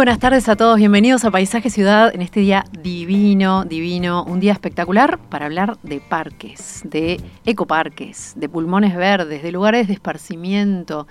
[0.00, 4.52] Buenas tardes a todos, bienvenidos a Paisaje Ciudad en este día divino, divino, un día
[4.52, 11.06] espectacular para hablar de parques, de ecoparques, de pulmones verdes, de lugares de esparcimiento,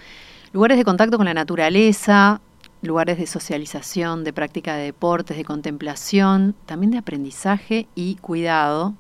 [0.53, 2.41] lugares de contacto con la naturaleza,
[2.81, 8.95] lugares de socialización, de práctica de deportes, de contemplación, también de aprendizaje y cuidado.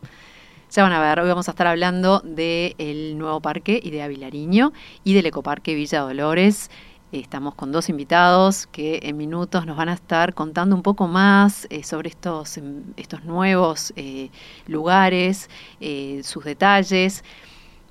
[0.69, 4.71] Ya van a ver, hoy vamos a estar hablando del nuevo parque y de Avilariño
[5.03, 6.69] y del ecoparque Villa Dolores.
[7.11, 11.65] Estamos con dos invitados que en minutos nos van a estar contando un poco más
[11.71, 14.29] eh, sobre estos, em, estos nuevos eh,
[14.67, 15.49] lugares,
[15.81, 17.23] eh, sus detalles.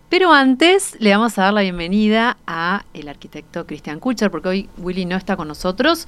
[0.08, 4.68] Pero antes le vamos a dar la bienvenida a el arquitecto Cristian Kucher, porque hoy
[4.78, 6.06] Willy no está con nosotros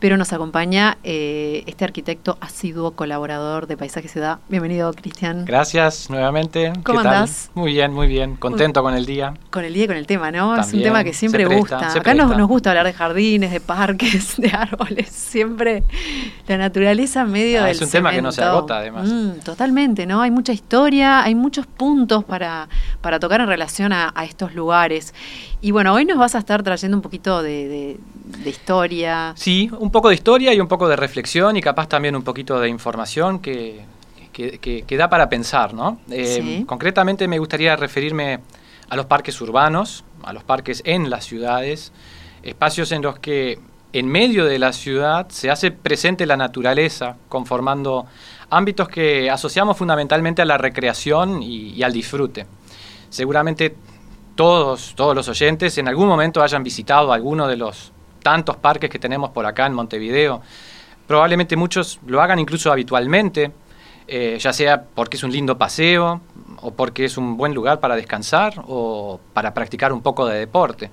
[0.00, 4.38] pero nos acompaña eh, este arquitecto asiduo colaborador de Paisaje Ciudad.
[4.48, 5.44] Bienvenido, Cristian.
[5.44, 6.72] Gracias nuevamente.
[6.82, 7.50] ¿Cómo andás?
[7.54, 8.36] Muy bien, muy bien.
[8.36, 9.34] Contento con el día.
[9.50, 10.56] Con el día y con el tema, ¿no?
[10.56, 11.92] es un tema que siempre gusta.
[11.92, 15.08] Acá nos, nos, gusta hablar de jardines, de parques, de árboles.
[15.10, 15.84] Siempre
[16.46, 19.08] la naturaleza en medio ah, del Es un tema que no se agota, además.
[19.08, 20.22] Mm, totalmente, ¿no?
[20.22, 22.68] Hay mucha historia, hay muchos puntos para,
[23.00, 25.14] para tocar en relación a, estos lugares.
[25.62, 29.34] Y bueno, hoy nos vas a estar trayendo un poquito de, de historia.
[29.36, 32.58] Sí, un poco de historia y un poco de reflexión y capaz también un poquito
[32.58, 33.84] de información que,
[34.32, 36.00] que, da para pensar, ¿no?
[36.10, 38.40] Eh, concretamente me gustaría referirme
[38.88, 41.92] a los parques urbanos, a los parques en las ciudades,
[42.42, 43.58] espacios en los que
[43.92, 48.06] en medio de la ciudad se hace presente la naturaleza, conformando
[48.48, 52.46] ámbitos que asociamos fundamentalmente a la recreación y, y al disfrute.
[53.10, 53.74] Seguramente
[54.34, 57.92] todos, todos los oyentes en algún momento hayan visitado alguno de los
[58.22, 60.40] tantos parques que tenemos por acá en Montevideo.
[61.06, 63.52] Probablemente muchos lo hagan incluso habitualmente,
[64.06, 66.20] eh, ya sea porque es un lindo paseo
[66.62, 70.90] o porque es un buen lugar para descansar o para practicar un poco de deporte.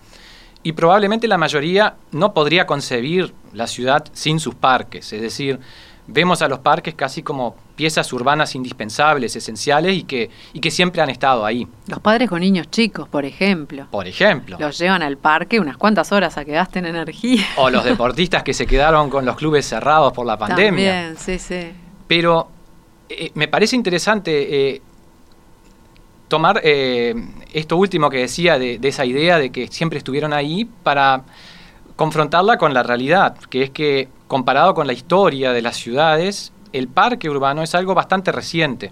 [0.63, 5.59] Y probablemente la mayoría no podría concebir la ciudad sin sus parques, es decir,
[6.07, 11.01] vemos a los parques casi como piezas urbanas indispensables, esenciales y que, y que siempre
[11.01, 11.65] han estado ahí.
[11.85, 13.88] Los padres con niños chicos, por ejemplo.
[13.91, 14.57] Por ejemplo.
[14.59, 17.45] Los llevan al parque unas cuantas horas a que gasten energía.
[17.55, 20.91] O los deportistas que se quedaron con los clubes cerrados por la pandemia.
[20.91, 21.71] También, sí, sí.
[22.07, 22.49] Pero
[23.07, 24.81] eh, me parece interesante eh,
[26.27, 27.13] tomar eh,
[27.53, 31.23] esto último que decía de, de esa idea de que siempre estuvieron ahí para
[31.95, 36.88] confrontarla con la realidad, que es que comparado con la historia de las ciudades, el
[36.88, 38.91] parque urbano es algo bastante reciente.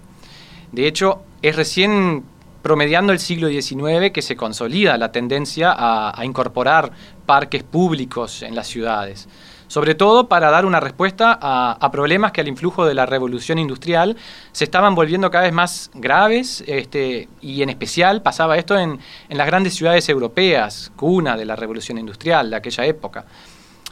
[0.72, 2.24] De hecho, es recién
[2.66, 6.90] promediando el siglo XIX que se consolida la tendencia a, incorporar
[7.24, 9.28] parques públicos en las ciudades,
[9.68, 14.16] sobre todo para dar una respuesta a, problemas que al influjo de la revolución industrial
[14.50, 18.98] se estaban volviendo cada vez más graves este, y en especial pasaba esto en,
[19.28, 23.26] en las grandes ciudades europeas, cuna de la revolución industrial de aquella época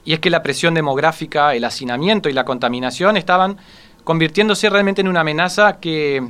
[0.04, 3.56] y es que la presión demográfica, el hacinamiento y la contaminación estaban
[4.04, 6.22] convirtiéndose realmente en una amenaza que,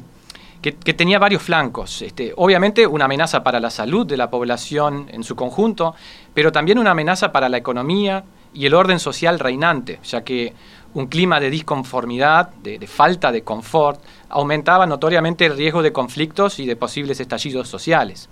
[0.96, 2.00] tenía varios flancos.
[2.02, 5.94] Este, obviamente una amenaza para la salud de la población en su conjunto,
[6.32, 8.24] pero también una amenaza para la economía
[8.54, 10.54] y el orden social reinante, ya que
[10.94, 16.66] un clima de disconformidad, de, falta de confort, aumentaba notoriamente el riesgo de conflictos y
[16.66, 18.28] de posibles estallidos sociales.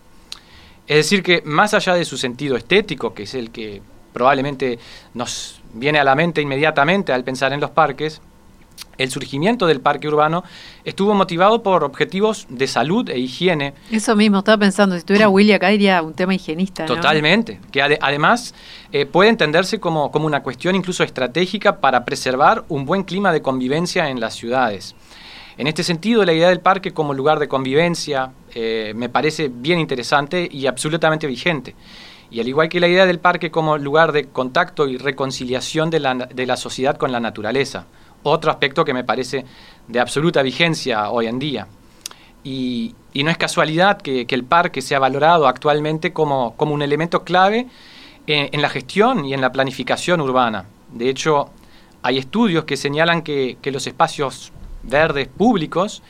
[0.86, 4.78] Es decir, que más allá de su sentido estético, que es el que probablemente
[5.14, 8.20] nos viene a la mente inmediatamente al pensar en los parques,
[8.98, 10.44] el surgimiento del parque urbano
[10.84, 13.74] estuvo motivado por objetivos de salud e higiene.
[13.90, 16.86] Eso mismo, estaba pensando, si estuviera Willy acá diría un tema higienista.
[16.86, 18.54] Totalmente, que además
[18.92, 23.42] eh, puede entenderse como, como una cuestión incluso estratégica para preservar un buen clima de
[23.42, 24.94] convivencia en las ciudades.
[25.58, 29.78] En este sentido, la idea del parque como lugar de convivencia eh, me parece bien
[29.78, 31.74] interesante y absolutamente vigente.
[32.32, 36.00] Y al igual que la idea del parque como lugar de contacto y reconciliación de
[36.00, 37.84] la, de la sociedad con la naturaleza,
[38.22, 39.44] otro aspecto que me parece
[39.86, 41.66] de absoluta vigencia hoy en día.
[42.42, 47.66] Y, no es casualidad que, el parque sea valorado actualmente como, como un elemento clave
[48.26, 50.64] en, la gestión y en la planificación urbana.
[50.90, 51.50] De hecho,
[52.00, 54.52] hay estudios que señalan que, que los espacios
[54.84, 56.02] verdes públicos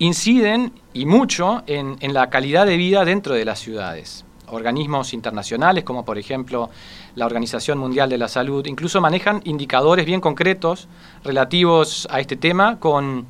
[0.00, 5.84] inciden y mucho en, en la calidad de vida dentro de las ciudades organismos internacionales,
[5.84, 6.70] como por ejemplo
[7.14, 10.88] la Organización Mundial de la Salud, incluso manejan indicadores bien concretos
[11.24, 13.26] relativos a este tema con,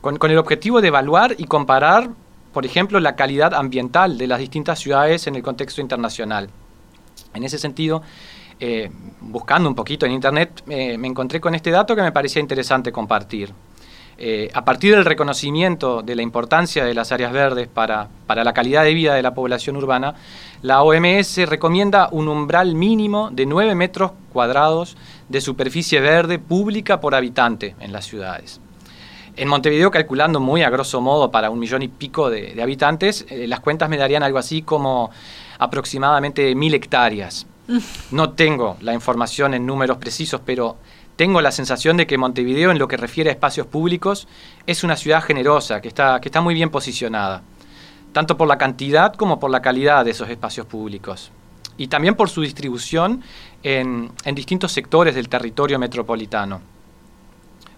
[0.00, 2.10] con, el objetivo de evaluar y comparar
[2.56, 6.48] por ejemplo, la calidad ambiental de las distintas ciudades en el contexto internacional.
[7.34, 8.00] En ese sentido,
[8.58, 8.90] eh,
[9.20, 12.90] buscando un poquito en Internet, eh, me encontré con este dato que me parecía interesante
[12.90, 13.52] compartir.
[14.18, 18.54] Eh, a partir del reconocimiento de la importancia de las áreas verdes para, para, la
[18.54, 20.14] calidad de vida de la población urbana,
[20.62, 24.96] la OMS recomienda un umbral mínimo de 9 metros cuadrados
[25.28, 28.60] de superficie verde pública por habitante en las ciudades.
[29.36, 33.60] En Montevideo, calculando muy a grosso modo para un millón y pico de, habitantes, las
[33.60, 35.10] cuentas me darían algo así como
[35.58, 37.46] aproximadamente mil hectáreas.
[38.12, 40.76] No tengo la información en números precisos, pero
[41.16, 44.28] tengo la sensación de que Montevideo, en lo que refiere a espacios públicos,
[44.66, 47.42] es una ciudad generosa, que está, que está muy bien posicionada,
[48.12, 51.32] tanto por la cantidad como por la calidad de esos espacios públicos,
[51.78, 53.22] y también por su distribución
[53.62, 56.60] en, en distintos sectores del territorio metropolitano.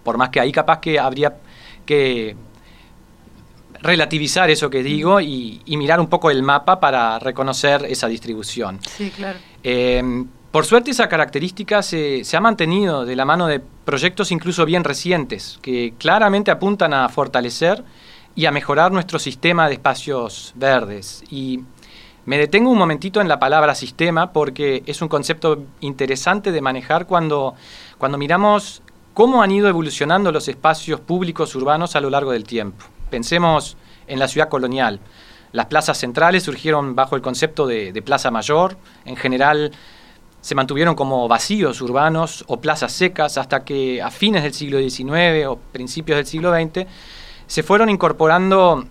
[0.03, 1.37] Por más que ahí capaz que habría
[1.87, 2.37] que
[3.81, 8.81] relativizar eso que digo y, mirar un poco el mapa para reconocer esa distribución.
[8.85, 9.39] Sí, claro.
[9.63, 10.03] Eh,
[10.51, 15.59] por suerte esa característica se, ha mantenido de la mano de proyectos incluso bien recientes,
[15.61, 17.85] que claramente apuntan a fortalecer
[18.35, 21.23] y a mejorar nuestro sistema de espacios verdes.
[21.31, 21.61] Y
[22.25, 27.07] me detengo un momentito en la palabra sistema porque es un concepto interesante de manejar
[27.07, 27.55] cuando,
[27.99, 32.87] cuando miramos cómo han ido evolucionando los espacios públicos urbanos a lo largo del tiempo.
[33.11, 35.01] Pensemos en la ciudad colonial.
[35.53, 38.77] Las plazas centrales surgieron bajo el concepto de, de plaza mayor.
[39.05, 39.73] En general,
[40.41, 45.47] se mantuvieron como vacíos urbanos o plazas secas hasta que a fines del siglo XIX
[45.49, 46.87] o principios del siglo XX
[47.47, 48.85] se fueron incorporando,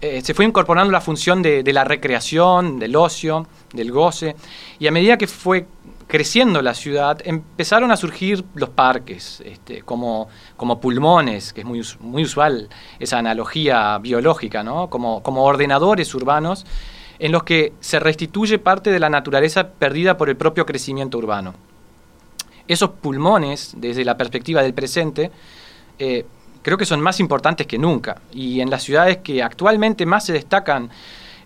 [0.00, 4.36] eh, se fue incorporando la función de, la recreación, del ocio, del goce,
[4.78, 5.66] y a medida que fue
[6.06, 11.82] creciendo la ciudad, empezaron a surgir los parques, este, como, como pulmones, que es muy,
[12.00, 14.88] muy usual esa analogía biológica, ¿no?
[14.88, 16.64] como, como ordenadores urbanos
[17.18, 21.54] en los que se restituye parte de la naturaleza perdida por el propio crecimiento urbano.
[22.66, 25.30] Esos pulmones, desde la perspectiva del presente,
[25.98, 26.26] eh,
[26.62, 28.20] creo que son más importantes que nunca.
[28.32, 30.90] Y en las ciudades que actualmente más se destacan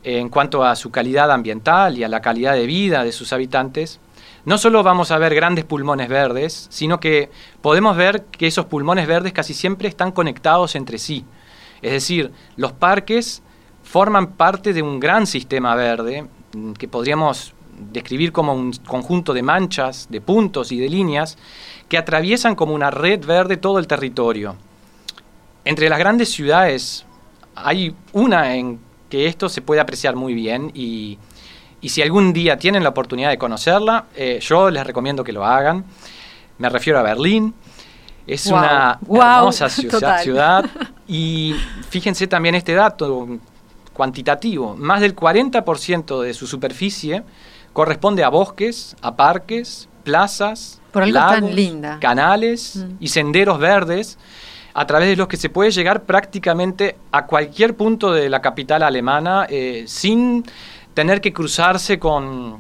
[0.04, 4.00] en cuanto a su calidad ambiental y a la calidad de vida de sus habitantes,
[4.44, 7.30] no solo vamos a ver grandes pulmones verdes, sino que
[7.60, 11.24] podemos ver que esos pulmones verdes casi siempre están conectados entre sí.
[11.80, 13.42] Es decir, los parques
[13.93, 17.53] forman parte de un gran sistema verde mm, que podríamos
[17.93, 21.37] describir como un conjunto de manchas, de puntos y de líneas
[21.91, 24.56] que atraviesan como una red verde todo el territorio.
[25.67, 27.05] Entre las grandes ciudades
[27.55, 28.81] hay una en
[29.11, 31.19] que esto se puede apreciar muy bien y,
[31.83, 35.85] si algún día tienen la oportunidad de conocerla, eh, yo les recomiendo que lo hagan.
[36.56, 37.53] Me refiero a Berlín.
[38.27, 39.69] Es una hermosa
[40.23, 40.65] ciudad
[41.06, 41.55] y
[41.91, 43.29] fíjense también este dato,
[43.93, 44.77] cuantitativo.
[44.77, 47.23] Más del 40% de su superficie
[47.73, 51.53] corresponde a bosques, a parques, plazas, lagos,
[52.00, 52.97] canales mm.
[53.00, 54.19] y senderos verdes
[54.75, 58.83] a través de los que se puede llegar prácticamente a cualquier punto de la capital
[58.83, 60.44] alemana eh, sin
[60.94, 62.59] tener que cruzarse con,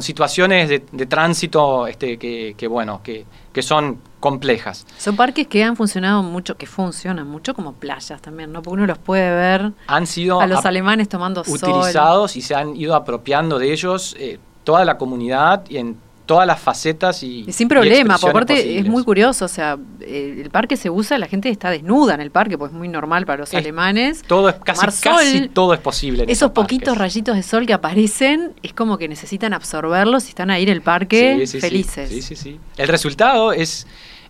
[0.00, 4.86] situaciones de, tránsito este, que, bueno, que, que son complejas.
[4.98, 8.62] Son parques que han funcionado mucho, que funcionan mucho como playas también, ¿no?
[8.62, 12.74] Porque uno los puede ver han sido a los alemanes tomando utilizados y se han
[12.76, 15.96] ido apropiando de ellos eh, toda la comunidad y en
[16.26, 20.76] todas las facetas y sin problema, por aparte es muy curioso, o sea, el parque
[20.76, 23.54] se usa, la gente está desnuda en el parque, pues es muy normal para los
[23.54, 24.22] alemanes.
[24.26, 26.24] Todo es casi, todo es posible.
[26.28, 30.64] esos poquitos rayitos de sol que aparecen es como que necesitan absorberlos y están ahí
[30.64, 32.10] en el parque felices.
[32.10, 32.60] Sí, sí, sí.
[32.76, 33.86] El resultado es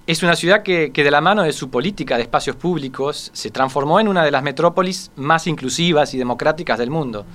[0.07, 3.99] es una ciudad que, de la mano de su política de espacios públicos se transformó
[3.99, 7.27] en una de las metrópolis más inclusivas y democráticas del mundo,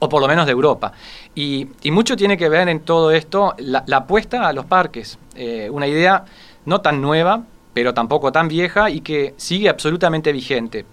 [0.00, 0.92] o por lo menos de Europa.
[1.34, 5.86] Y, mucho tiene que ver en todo esto la, apuesta a los parques, eh, una
[5.86, 6.24] idea
[6.64, 10.84] no tan nueva, pero tampoco tan vieja y que sigue absolutamente vigente,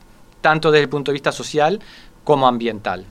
[0.41, 1.79] tanto desde el punto de vista social
[2.23, 3.05] como ambiental.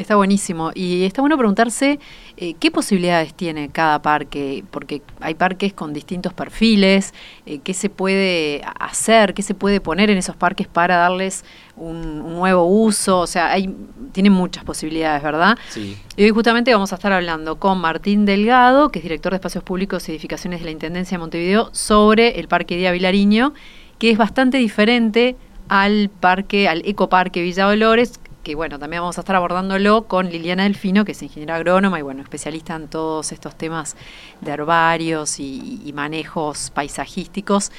[0.00, 0.70] Está buenísimo.
[0.74, 1.98] Y está bueno preguntarse
[2.38, 7.12] eh, qué posibilidades tiene cada parque, porque hay parques con distintos perfiles,
[7.44, 11.44] eh, qué se puede hacer, qué se puede poner en esos parques para darles
[11.76, 13.18] un, nuevo uso.
[13.18, 13.74] O sea, hay,
[14.12, 15.58] tienen muchas posibilidades, ¿verdad?
[15.68, 15.98] Sí.
[16.16, 19.62] Y hoy justamente vamos a estar hablando con Martín Delgado, que es director de Espacios
[19.64, 23.52] Públicos y Edificaciones de la Intendencia de Montevideo, sobre el Parque Día Vilariño,
[23.98, 25.36] que es bastante diferente
[25.68, 30.62] al parque, al ecoparque Villa Dolores, que bueno, también vamos a estar abordándolo con Liliana
[30.64, 33.96] Delfino, que es ingeniera agrónoma y bueno, especialista en todos estos temas
[34.40, 37.72] de herbarios y, manejos paisajísticos.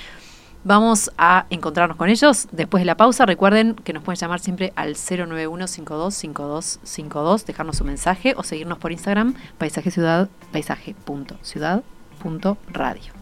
[0.63, 3.25] Vamos a encontrarnos con ellos después de la pausa.
[3.25, 9.33] Recuerden que nos pueden llamar siempre al 091-525252, dejarnos su mensaje o seguirnos por Instagram,
[9.57, 13.13] paisaje ciudad, paisaje.ciudad.radio.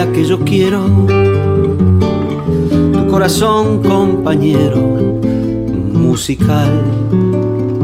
[0.05, 0.85] que yo quiero,
[2.93, 4.77] tu corazón compañero,
[5.91, 6.83] musical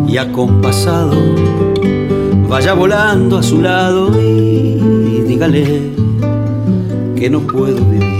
[0.07, 1.15] y acompasado,
[2.47, 5.91] vaya volando a su lado y dígale
[7.15, 8.13] que no puedo vivir.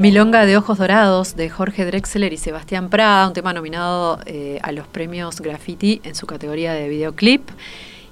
[0.00, 4.72] Milonga de Ojos Dorados de Jorge Drexler y Sebastián Prada, un tema nominado eh, a
[4.72, 7.42] los premios Graffiti en su categoría de videoclip.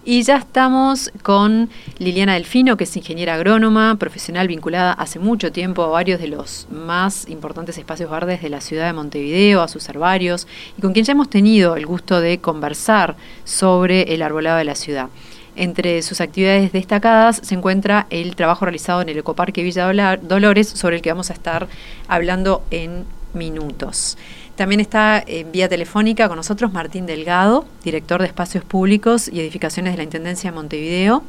[0.02, 5.82] Y ya estamos con Liliana Delfino, que es ingeniera agrónoma, profesional vinculada hace mucho tiempo
[5.82, 9.86] a varios de los más importantes espacios verdes de la ciudad de Montevideo, a sus
[9.90, 10.46] herbarios,
[10.78, 14.74] y con quien ya hemos tenido el gusto de conversar sobre el arbolado de la
[14.74, 15.08] ciudad.
[15.54, 20.96] Entre sus actividades destacadas se encuentra el trabajo realizado en el Ecoparque Villa Dolores, sobre
[20.96, 21.68] el que vamos a estar
[22.08, 23.04] hablando en
[23.34, 24.16] minutos.
[24.60, 29.94] También está en vía telefónica con nosotros Martín Delgado, director de Espacios Públicos y Edificaciones
[29.94, 31.22] de la Intendencia de Montevideo,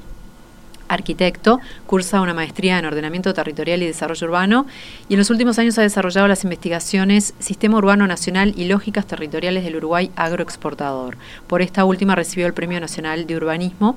[0.90, 4.66] arquitecto, cursa una maestría en ordenamiento territorial y desarrollo urbano
[5.08, 9.64] y en los últimos años ha desarrollado las investigaciones Sistema Urbano Nacional y Lógicas Territoriales
[9.64, 11.18] del Uruguay Agroexportador.
[11.48, 13.96] Por esta última recibió el Premio Nacional de Urbanismo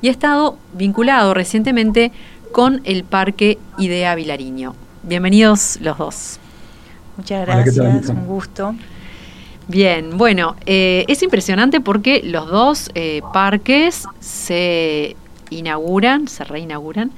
[0.00, 2.12] y ha estado vinculado recientemente
[2.52, 4.76] con el Parque Idea Vilariño.
[5.02, 6.40] Bienvenidos los dos.
[7.20, 8.74] Muchas gracias, un gusto.
[9.68, 15.16] Bien, bueno, eh, es impresionante porque los dos eh, parques se
[15.50, 17.10] inauguran, se reinauguran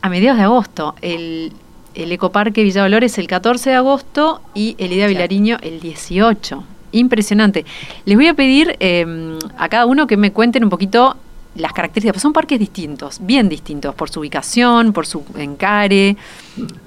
[0.00, 0.94] a mediados de agosto.
[1.02, 1.52] El,
[1.94, 6.64] el Ecoparque Villa Dolores el 14 de agosto y el Idea Vilariño el 18.
[6.92, 7.66] Impresionante.
[8.06, 11.18] Les voy a pedir em, a cada uno que me cuenten un poquito
[11.58, 12.14] las características.
[12.14, 16.16] Pues son parques distintos, bien distintos, por su ubicación, por su encare.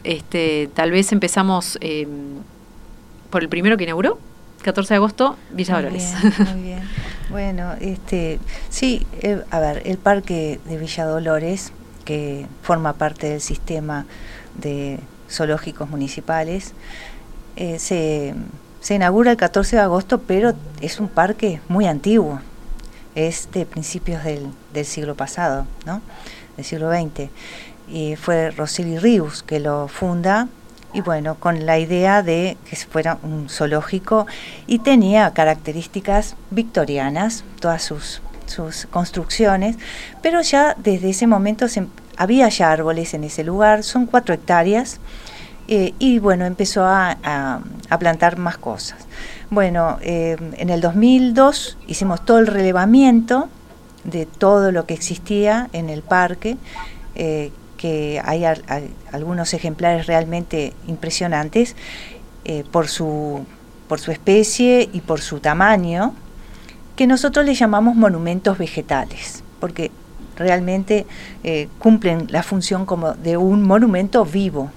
[0.04, 2.10] Este, tal vez empezamos em,
[3.30, 4.20] por el primero que inauguró,
[4.64, 6.14] 14 de agosto, Villa Dolores.
[6.54, 6.82] muy bien.
[7.30, 11.72] Bueno, este, sí, eh, a ver, el parque de Villa Dolores,
[12.06, 14.06] que forma parte del sistema
[14.56, 15.00] de
[15.30, 16.74] zoológicos municipales,
[17.56, 18.36] eh, se,
[18.82, 22.42] se inaugura el 14 de agosto, pero es un parque muy antiguo,
[23.16, 26.02] es de principios del, del siglo pasado, ¿no?
[26.56, 27.30] del siglo XX.
[27.88, 30.48] Y fue Roseli Rius que lo funda
[30.94, 34.28] y bueno, con la idea de que fuera un zoológico
[34.68, 39.78] y tenía características victorianas, todas sus, sus construcciones,
[40.22, 41.66] pero ya desde ese momento
[42.18, 45.00] había ya árboles en ese lugar, son cuatro hectáreas,
[45.68, 47.62] eh, y bueno, empezó a,
[48.00, 49.08] plantar más cosas.
[49.52, 53.50] Bueno, eh, en el 2002 hicimos todo el relevamiento
[54.06, 56.56] de todo lo que existía en el parque,
[57.16, 58.46] eh, que hay,
[59.12, 61.76] algunos ejemplares realmente impresionantes
[62.46, 63.46] eh, por, su,
[63.90, 66.14] por su especie y por su tamaño,
[66.96, 69.92] que nosotros le llamamos monumentos vegetales, porque
[70.38, 71.06] realmente
[71.78, 74.72] cumplen la función como de un monumento vivo,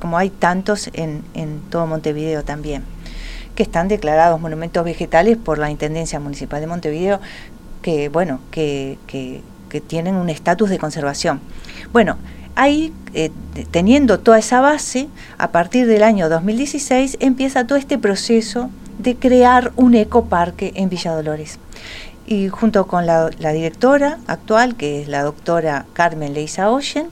[0.00, 2.84] como hay tantos en, en todo Montevideo también,
[3.58, 7.18] que están declarados monumentos vegetales por la Intendencia Municipal de Montevideo,
[7.82, 8.98] que bueno, que,
[9.88, 11.40] tienen un estatus de conservación.
[11.92, 12.18] Bueno,
[12.54, 13.32] ahí, eh,
[13.72, 19.72] teniendo toda esa base, a partir del año 2016 empieza todo este proceso de crear
[19.74, 21.58] un ecoparque en Villa Dolores.
[22.28, 27.08] Y junto con la, directora actual, que es la doctora Carmen Leisa Oyen,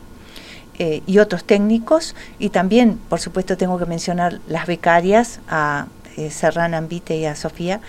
[0.79, 6.31] eh, y otros técnicos, y también, por supuesto, tengo que mencionar las becarias, a eh,
[6.31, 7.81] Serrana Ambite y a Sofía,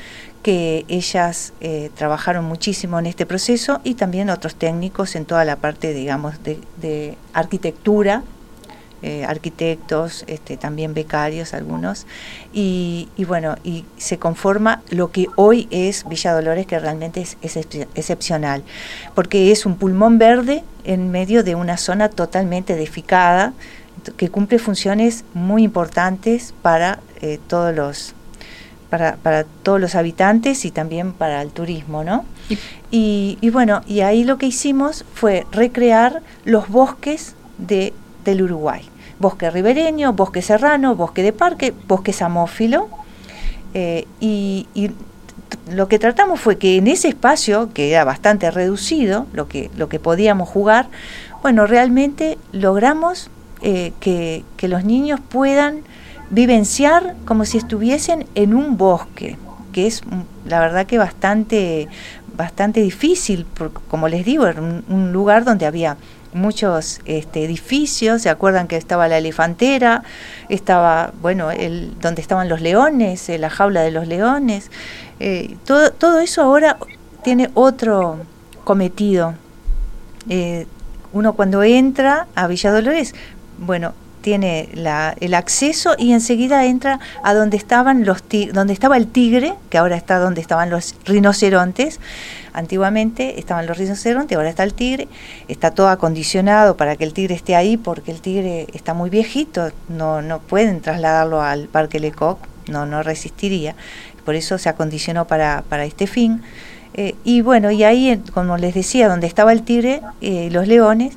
[0.48, 5.58] que ellas eh, trabajaron muchísimo en este proceso y también otros técnicos en toda la
[5.58, 8.24] parte, digamos, de, arquitectura,
[9.02, 12.08] eh, arquitectos, este, también becarios algunos,
[12.54, 17.58] y, bueno, y se conforma lo que hoy es Villa Dolores, que realmente es,
[17.96, 18.64] excepcional,
[19.16, 23.54] porque es un pulmón verde en medio de una zona totalmente edificada,
[24.16, 28.14] que cumple funciones muy importantes para eh, todos los
[28.90, 32.26] para, para todos los habitantes y también para el turismo, ¿no?
[32.92, 38.82] Y, y, bueno, y ahí lo que hicimos fue recrear los bosques de, del Uruguay.
[39.20, 42.88] bosque ribereño, bosque serrano, bosque de parque, bosque samófilo.
[43.74, 44.68] Eh, y,
[45.72, 49.88] lo que tratamos fue que en ese espacio, que era bastante reducido, lo que, lo
[49.88, 50.90] que podíamos jugar,
[51.42, 53.30] bueno, realmente logramos
[53.62, 55.82] eh, que, los niños puedan
[56.30, 59.38] vivenciar como si estuviesen en un bosque,
[59.72, 61.88] que es mm, la verdad que bastante,
[62.36, 63.46] bastante difícil,
[63.88, 65.98] como les digo, era un, lugar donde había
[66.34, 70.04] muchos este, edificios, se acuerdan que estaba la elefantera,
[70.50, 74.70] estaba, bueno, el, donde estaban los leones, eh, la jaula de los leones,
[75.20, 76.78] eh, todo, todo eso ahora
[77.24, 78.20] tiene otro
[78.64, 79.34] cometido.
[80.30, 80.68] Eh,
[81.14, 83.16] uno cuando entra a Villa Dolores,
[83.58, 84.68] bueno, tiene
[85.22, 89.96] el acceso y enseguida entra a donde estaban los donde estaba el tigre, que ahora
[89.96, 92.02] está donde estaban los rinocerontes.
[92.52, 95.08] Antiguamente estaban los rinocerontes, ahora está el tigre.
[95.48, 99.72] Está todo acondicionado para que el tigre esté ahí porque el tigre está muy viejito,
[99.88, 103.76] no, no pueden trasladarlo al Parque Lecoq, no, no resistiría.
[104.26, 106.42] Por eso se acondicionó para, para este fin.
[106.96, 111.14] Eh, y bueno, y ahí, como les decía, donde estaba el tigre, eh, los leones,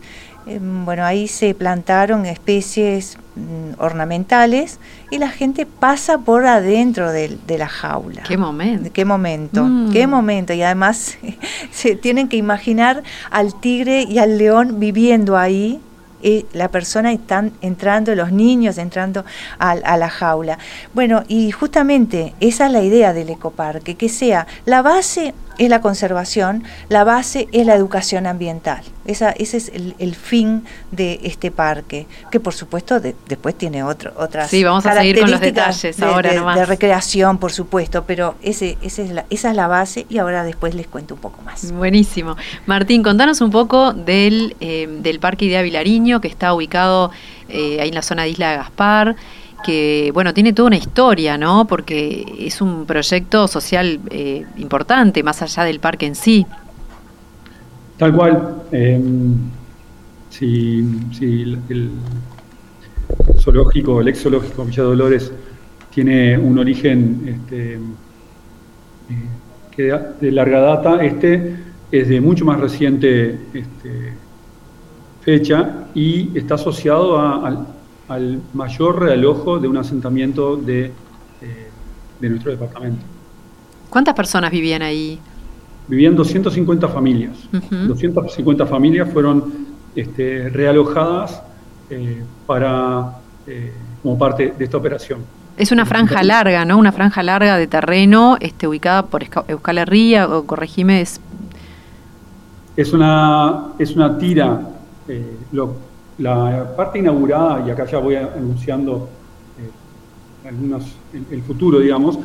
[0.59, 4.78] bueno, ahí se plantaron especies mm, ornamentales
[5.11, 8.23] y la gente pasa por adentro de, la jaula.
[8.23, 8.90] Qué momento.
[8.92, 9.92] Qué momento, mm.
[9.92, 10.52] qué momento.
[10.52, 11.19] Y además
[11.71, 15.80] se tienen que imaginar al tigre y al león viviendo ahí.
[16.23, 19.25] Y la persona están entrando, los niños entrando
[19.59, 20.59] a, a, la jaula.
[20.92, 25.83] Bueno, y justamente esa es la idea del ecoparque, que sea la base es la
[25.83, 28.81] conservación, la base es la educación ambiental.
[29.05, 34.49] Esa, ese es el, fin de este parque, que por supuesto después tiene otro, otras
[34.49, 36.57] sí, vamos a seguir con los detalles de, ahora nomás.
[36.57, 40.45] de recreación, por supuesto, pero ese, ese es la, esa es la base y ahora
[40.45, 41.71] después les cuento un poco más.
[41.73, 42.37] Buenísimo.
[42.64, 47.11] Martín, contanos un poco del, eh, del Parque Idea Vilariño, que está ubicado
[47.50, 49.17] eh, ahí en la zona de Isla de Gaspar
[49.64, 51.67] que bueno, tiene toda una historia, ¿no?
[51.67, 56.47] Porque es un proyecto social eh, importante, más allá del parque en sí.
[57.99, 58.62] Tal cual.
[58.73, 59.35] Em,
[60.31, 60.79] si,
[61.20, 61.90] el
[63.38, 65.33] zoológico, el ex zoológico Villa Dolores
[65.92, 67.79] tiene un origen este, eh,
[69.70, 71.57] que de larga data, este
[71.90, 74.12] es de mucho más reciente este,
[75.23, 77.66] fecha y está asociado a,
[78.11, 80.92] al mayor realojo de un asentamiento de, eh,
[82.20, 83.01] de nuestro departamento.
[83.88, 85.20] ¿Cuántas personas vivían ahí?
[85.87, 87.37] Vivían 250 familias.
[87.70, 89.44] 250 familias fueron
[89.94, 91.40] este, realojadas
[91.88, 93.14] eh, para,
[93.46, 95.20] eh, como parte de esta operación.
[95.57, 96.79] Es una franja larga, ¿no?
[96.79, 101.01] Una franja larga de terreno este, ubicada por Euskal Herria, o corregime.
[101.01, 101.20] Es,
[102.77, 104.62] es, una, es una tira,
[105.53, 105.89] lo,
[106.20, 109.09] la parte inaugurada, y acá ya voy anunciando
[109.59, 110.96] eh, algunos,
[111.30, 112.18] el, futuro, digamos,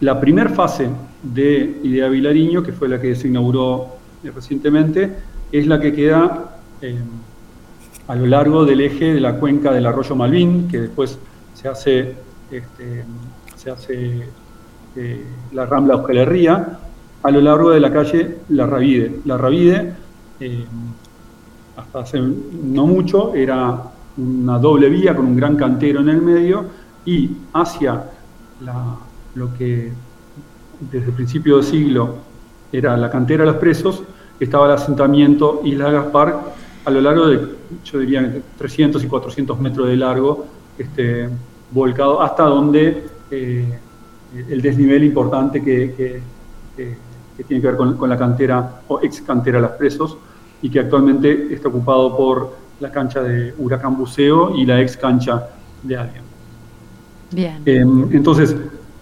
[0.00, 0.88] la primera fase
[1.22, 5.12] de Idea Vilariño, que fue la que se inauguró eh, recientemente,
[5.52, 6.98] es la que queda eh,
[8.08, 11.18] a lo largo del eje de la cuenca del arroyo Malvin, que después
[11.52, 12.14] se hace,
[12.50, 13.04] este,
[13.56, 14.28] se hace
[15.52, 16.78] la Rambla Euskal
[17.22, 19.20] a lo largo de la calle La Ravide.
[19.24, 19.92] La Ravide
[21.76, 23.82] hasta hace no mucho era
[24.16, 26.64] una doble vía con un gran cantero en el medio
[27.04, 28.04] y hacia
[29.34, 29.92] lo que
[30.80, 32.14] desde el principio del siglo
[32.72, 34.02] era la cantera de los presos,
[34.40, 37.40] estaba el asentamiento Isla Gaspar a lo largo de,
[37.84, 41.28] yo diría, 300 y 400 metros de largo, este,
[41.70, 43.78] volcado hasta donde eh,
[44.48, 46.20] el desnivel importante que,
[47.46, 50.18] tiene que ver con, con, la cantera o ex cantera de los presos,
[50.62, 55.48] y que actualmente está ocupado por la cancha de Huracán Buceo y la ex cancha
[55.82, 56.22] de Alien.
[57.30, 57.62] Bien.
[57.64, 58.56] Em, entonces,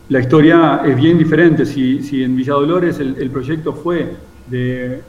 [0.08, 1.64] la historia es bien diferente.
[1.64, 4.14] Si, si en Villa Dolores el, proyecto fue
[4.48, 5.00] de,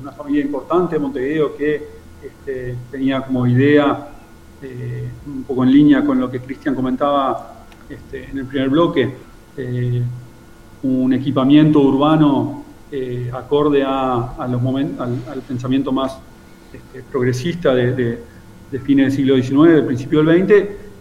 [0.00, 1.86] una familia importante de Montevideo que
[2.22, 4.08] este, tenía como idea,
[4.62, 9.14] eh, un poco en línea con lo que Cristian comentaba este, en el primer bloque,
[9.56, 10.02] eh,
[10.82, 14.60] un equipamiento urbano eh, acorde a, los
[15.00, 16.18] al, pensamiento más
[16.70, 18.18] este, progresista de,
[18.84, 20.52] fines del siglo XIX, del principio del XX,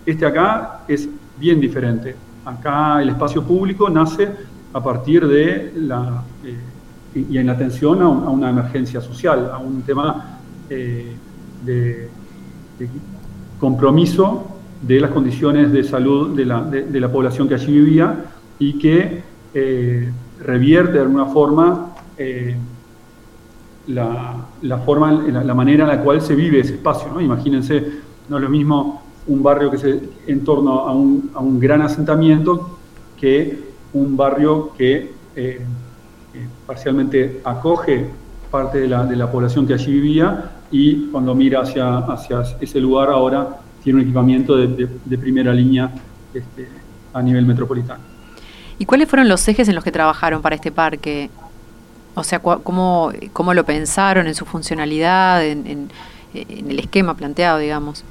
[0.06, 2.15] este acá es bien diferente.
[2.45, 4.30] Acá el espacio público nace
[4.71, 10.39] a partir de la, eh, y en atención a, una emergencia social, a un tema
[10.69, 11.13] eh,
[11.65, 12.08] de,
[13.60, 14.47] compromiso
[14.82, 18.15] de las condiciones de salud de la, de la población que allí vivía
[18.60, 19.23] y que
[20.43, 22.56] revierte de alguna forma eh,
[23.88, 27.10] la, forma, la, manera en la cual se vive ese espacio.
[27.12, 27.21] ¿no?
[27.21, 27.84] Imagínense,
[28.30, 31.82] no es lo mismo un barrio que se en torno a un, a un gran
[31.82, 32.77] asentamiento
[33.19, 35.62] que un barrio que eh,
[36.65, 38.06] parcialmente acoge
[38.49, 42.80] parte de la, de la, población que allí vivía y cuando mira hacia, hacia ese
[42.80, 45.91] lugar ahora tiene un equipamiento de, de, primera línea
[46.34, 46.67] este,
[47.13, 48.11] a nivel metropolitano.
[48.81, 51.29] ¿Y cuáles fueron los ejes en los que trabajaron para este parque?
[52.15, 55.91] O sea, ¿cómo, cómo lo pensaron en su funcionalidad, en,
[56.33, 58.03] el esquema planteado, digamos?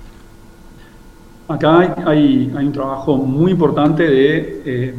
[1.48, 4.94] Acá hay, un trabajo muy importante de eh,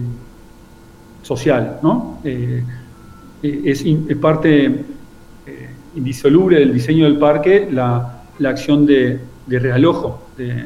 [1.21, 2.19] social, ¿no?
[2.25, 2.65] Eh,
[3.41, 10.21] es, es, parte eh, indisoluble del diseño del parque la, la acción de, de realojo
[10.35, 10.65] de,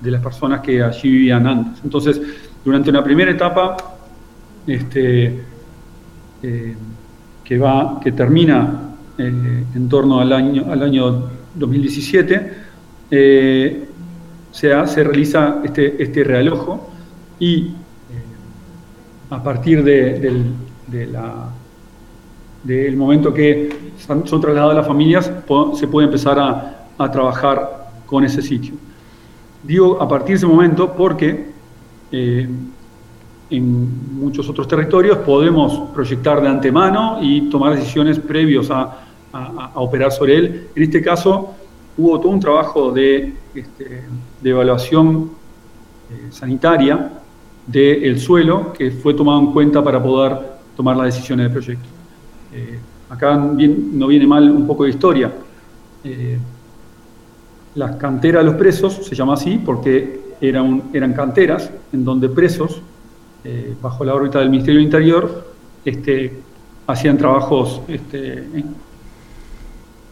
[0.00, 1.84] de, las personas que allí vivían antes.
[1.84, 2.18] Entonces,
[2.64, 3.76] durante una primera etapa,
[4.68, 5.42] este,
[6.40, 12.52] que, va, que termina en torno al año, al año 2017,
[14.50, 16.90] se, se realiza este, este realojo
[17.38, 17.72] y eh,
[19.30, 21.14] a partir de, del,
[22.64, 25.30] del momento que son, trasladadas las familias,
[25.74, 28.74] se puede empezar a, a, trabajar con ese sitio.
[29.62, 31.50] Digo a partir de ese momento porque
[32.10, 32.48] eh,
[33.50, 38.98] en muchos otros territorios podemos proyectar de antemano y tomar decisiones previos a,
[39.32, 40.68] a, operar sobre él.
[40.74, 41.54] En este caso,
[41.96, 44.02] hubo todo un trabajo de, este,
[44.40, 45.30] de evaluación
[46.10, 47.12] eh, sanitaria
[47.66, 50.38] del suelo que fue tomado en cuenta para poder
[50.74, 51.88] tomar las decisiones del proyecto.
[52.54, 52.78] Eh,
[53.10, 55.30] acá no viene mal un poco de historia.
[56.04, 56.38] Eh,
[57.74, 62.80] las canteras de los presos se llama así porque eran, eran canteras en donde presos,
[63.44, 65.46] eh, bajo la órbita del Ministerio del Interior,
[65.84, 66.40] este,
[66.86, 68.44] hacían trabajos este,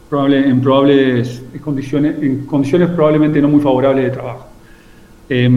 [0.09, 4.47] probable, en probables condiciones, en condiciones probablemente no muy favorables de trabajo.
[5.29, 5.49] Eh,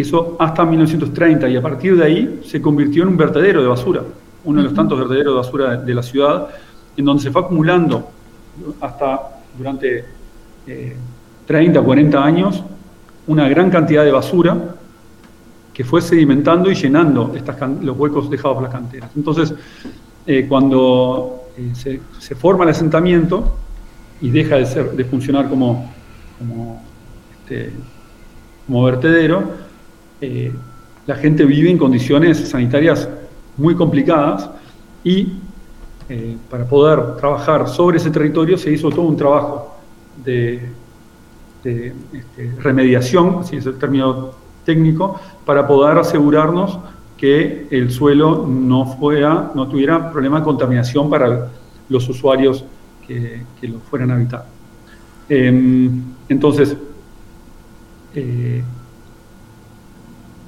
[0.00, 4.02] eso hasta 1930 y a partir de ahí se convirtió en un vertedero de basura,
[4.44, 6.48] uno de los tantos vertederos de basura de la ciudad,
[6.96, 8.08] en donde se fue acumulando
[8.80, 10.04] hasta durante
[10.66, 10.96] eh,
[11.46, 12.62] 30, 40 años
[13.26, 14.76] una gran cantidad de basura
[15.78, 19.12] que fue sedimentando y llenando estas los huecos dejados por las canteras.
[19.14, 19.54] Entonces,
[20.26, 23.54] eh, cuando eh, se, forma el asentamiento
[24.20, 25.88] y deja de, ser, de funcionar como,
[26.36, 26.82] como,
[27.30, 27.70] este,
[28.66, 29.52] vertedero,
[30.20, 30.52] eh,
[31.06, 33.08] la gente vive en condiciones sanitarias
[33.56, 34.50] muy complicadas
[35.04, 35.28] y
[36.50, 39.76] para poder trabajar sobre ese territorio se hizo todo un trabajo
[40.24, 40.60] de,
[41.62, 46.78] de este, remediación, así es el término técnico, para poder asegurarnos
[47.16, 51.48] que el suelo no, fuera, no tuviera problema de contaminación para
[51.88, 52.64] los usuarios
[53.06, 54.44] que, que lo fueran a habitar.
[55.30, 55.90] Eh,
[56.28, 56.76] entonces,
[58.14, 58.62] eh,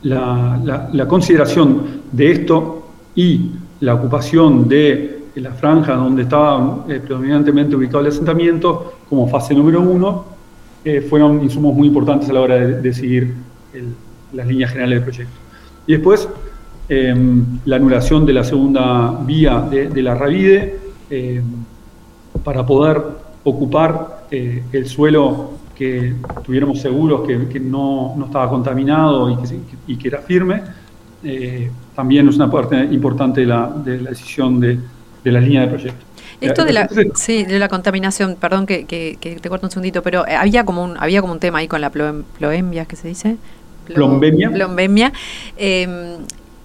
[0.02, 8.00] la, consideración de esto y la ocupación de la franja donde estaba eh, predominantemente ubicado
[8.00, 10.24] el asentamiento como fase número uno
[10.85, 13.35] eh, fueron insumos muy importantes a la hora de, de seguir
[13.72, 13.94] el,
[14.32, 15.34] las líneas generales del proyecto.
[15.86, 16.28] Y después,
[16.88, 17.14] eh,
[17.64, 20.78] la anulación de la segunda vía de, de la Ravide
[21.10, 21.42] eh,
[22.44, 23.02] para poder
[23.44, 26.14] ocupar eh, el suelo que
[26.44, 30.62] tuviéramos seguros que, que no, no, estaba contaminado y que, y que era firme,
[31.24, 34.78] eh, también es una parte importante de la, de la decisión de,
[35.24, 36.04] de la línea de proyecto.
[36.40, 40.02] Esto de la, sí, de la contaminación, perdón que, que, que te corto un segundito,
[40.02, 43.36] pero había como un, había como un tema ahí con la ploembia, ¿qué se dice?
[43.94, 44.50] Plombemia.
[44.50, 45.12] Plombemia.
[45.57, 46.16] Eh,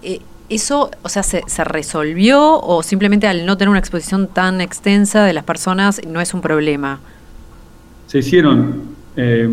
[0.02, 4.60] eh, ¿Eso, o sea, se, se, resolvió o simplemente al no tener una exposición tan
[4.60, 7.00] extensa de las personas no es un problema?
[8.06, 8.82] Se hicieron
[9.16, 9.48] eh,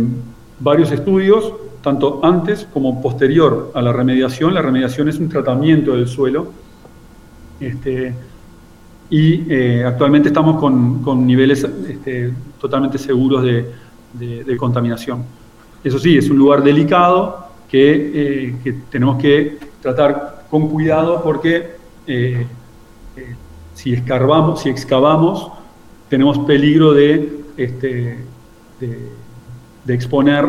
[0.60, 4.54] varios estudios, tanto antes como posterior a la remediación.
[4.54, 6.52] La remediación es un tratamiento del suelo.
[7.60, 8.14] Este,
[9.10, 12.32] y eh, actualmente estamos con, con niveles este,
[12.62, 13.66] totalmente seguros de,
[14.14, 15.24] de, de, contaminación.
[15.84, 17.43] Eso sí, es un lugar delicado
[17.74, 21.72] que, eh, que tenemos que tratar con cuidado porque
[22.06, 22.46] eh,
[23.18, 23.36] eh,
[23.74, 25.52] si escarbamos, si excavamos,
[26.08, 28.20] tenemos peligro de, este,
[28.80, 29.10] de,
[29.86, 30.48] de exponer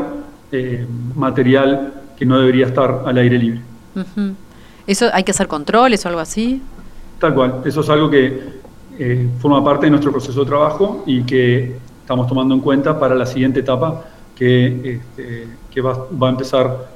[1.17, 3.61] material que no debería estar al aire libre.
[3.97, 4.35] Uh -huh.
[4.87, 6.61] ¿Eso hay que hacer controles o algo así?
[7.19, 8.39] Tal cual, eso es algo que
[8.99, 13.15] eh, forma parte de nuestro proceso de trabajo y que estamos tomando en cuenta para
[13.15, 14.05] la siguiente etapa
[14.37, 16.94] que, este, que va, va a empezar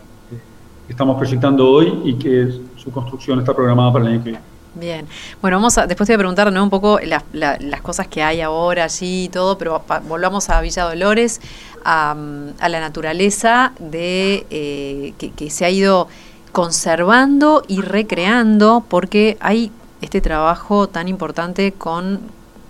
[0.88, 4.44] estamos proyectando hoy y que su construcción está programada para el año que viene.
[4.74, 5.06] Bien,
[5.42, 8.84] bueno, vamos a, después te voy a preguntar un poco las cosas que hay ahora
[8.84, 11.40] allí y todo, pero volvamos a Villa Dolores,
[11.84, 12.14] a,
[12.60, 16.06] la naturaleza de eh, que, se ha ido
[16.52, 22.20] conservando y recreando, porque hay este trabajo tan importante con,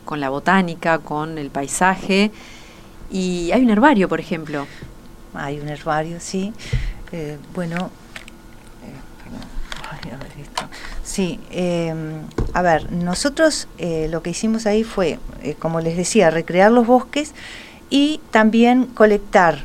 [0.05, 2.31] con la botánica, con el paisaje,
[3.11, 4.67] y hay un herbario, por ejemplo.
[5.35, 6.53] Hay un herbario, sí.
[7.13, 7.91] Eh, bueno,
[11.03, 16.31] Sí, em, a ver, nosotros eh, lo que hicimos ahí fue, eh, como les decía,
[16.31, 17.33] recrear los bosques
[17.91, 19.65] y también colectar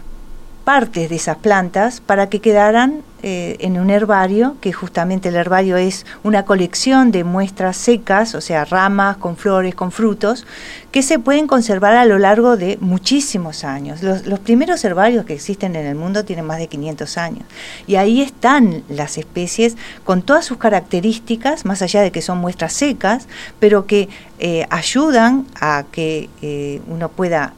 [0.64, 5.78] partes de esas plantas para que quedaran eh, en un herbario, que justamente el herbario
[5.78, 10.46] es una colección de muestras secas, o sea, ramas con flores, con frutos,
[10.92, 14.04] que se pueden conservar a lo largo de muchísimos años.
[14.04, 17.46] Los, primeros herbarios que existen en el mundo tienen más de 500 años.
[17.88, 22.74] Y ahí están las especies con todas sus características, más allá de que son muestras
[22.74, 24.10] secas, pero que
[24.40, 27.54] eh, ayudan a que eh, uno pueda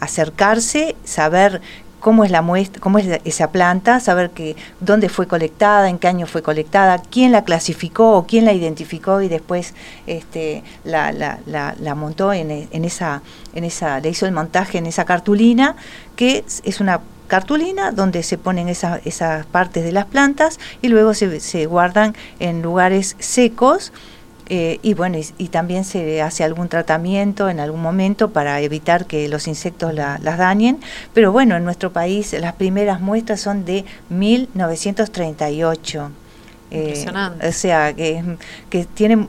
[0.00, 1.60] acercarse, saber
[2.00, 6.08] cómo es la muestra, cómo es esa planta, saber que dónde fue colectada, en qué
[6.08, 9.74] año fue colectada, quién la clasificó o quién la identificó y después
[10.06, 13.22] este, la, la, la, montó en, en, esa,
[13.54, 15.76] en esa, le hizo el montaje en esa cartulina,
[16.16, 21.14] que es una cartulina donde se ponen esas, esas partes de las plantas y luego
[21.14, 23.92] se, se guardan en lugares secos
[24.52, 29.28] eh, y bueno, y, también se hace algún tratamiento en algún momento para evitar que
[29.28, 30.80] los insectos las dañen.
[31.14, 36.10] Pero bueno, en nuestro país las primeras muestras son de 1938.
[36.72, 37.06] Eh,
[37.48, 38.24] o sea, que,
[38.68, 39.28] que tienen,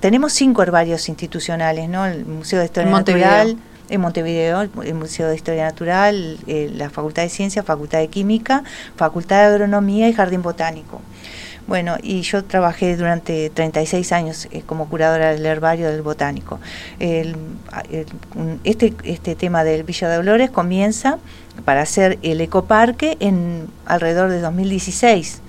[0.00, 2.04] tenemos cinco herbarios institucionales, ¿no?
[2.04, 3.56] El Museo de Historia Natural
[3.88, 8.64] en Montevideo, el Museo de Historia Natural, eh, la Facultad de Ciencias, Facultad de Química,
[8.96, 11.00] Facultad de Agronomía y Jardín Botánico.
[11.72, 16.60] Bueno, y yo trabajé durante 36 años eh, como curadora del herbario del botánico.
[18.62, 21.18] este, este tema del Villa de Dolores comienza
[21.64, 25.40] para hacer el ecoparque en alrededor de 2016.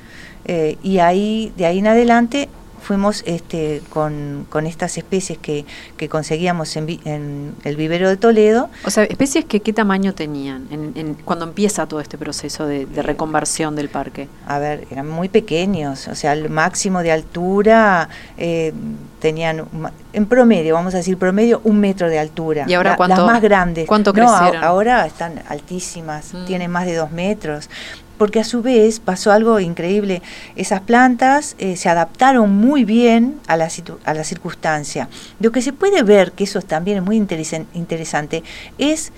[0.45, 2.47] Eh, y ahí, de ahí en adelante,
[2.83, 5.65] fuimos este, con, estas especies que,
[6.09, 8.69] conseguíamos en, el vivero de Toledo.
[8.85, 13.75] O sea, especies que qué tamaño tenían en, cuando empieza todo este proceso de, reconversión
[13.75, 14.27] del parque.
[14.45, 18.73] A ver, eran muy pequeños, o sea, el máximo de altura eh,
[19.19, 19.65] tenían,
[20.11, 22.65] en promedio, vamos a decir promedio, un metro de altura.
[22.67, 23.17] ¿Y ahora cuánto?
[23.17, 23.87] Las más grandes.
[23.87, 24.63] ¿Cuánto crecieron?
[24.63, 26.45] ahora están altísimas, mm.
[26.45, 27.69] tienen más de dos metros
[28.17, 30.21] porque a su vez pasó algo increíble.
[30.55, 33.69] Esas plantas eh, se adaptaron muy bien a la,
[34.05, 35.09] a la circunstancia.
[35.39, 38.43] Lo que se puede ver, que eso también es muy interesante,
[38.77, 39.11] es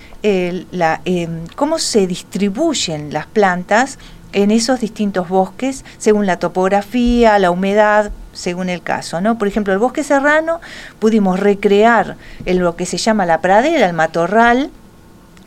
[0.70, 3.98] la, em, cómo se distribuyen las plantas
[4.32, 9.38] en esos distintos bosques según la topografía, la humedad, según el caso, ¿no?
[9.38, 10.60] Por ejemplo, el bosque serrano
[10.98, 14.70] pudimos recrear en lo que se llama la pradera, el matorral,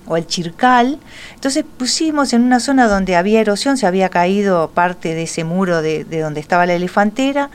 [0.10, 1.00] o el Chircal.
[1.36, 5.82] Entonces pusimos en una zona donde había erosión, se había caído parte de ese muro
[5.82, 7.50] de, de donde estaba la elefantera.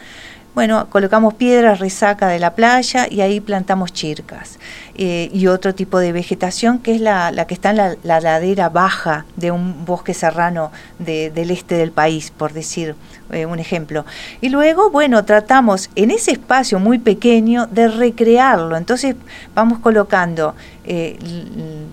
[0.54, 4.60] Bueno, colocamos piedras resaca de la playa y ahí plantamos chircas.
[4.94, 8.68] Eh, y otro tipo de vegetación que es la, la que está en la, ladera
[8.68, 12.94] baja de un bosque serrano del este del país, por decir
[13.32, 14.06] eh, un ejemplo.
[14.40, 18.76] Y luego, bueno, tratamos en ese espacio muy pequeño de recrearlo.
[18.76, 19.16] Entonces
[19.56, 20.54] vamos colocando
[20.86, 21.18] eh,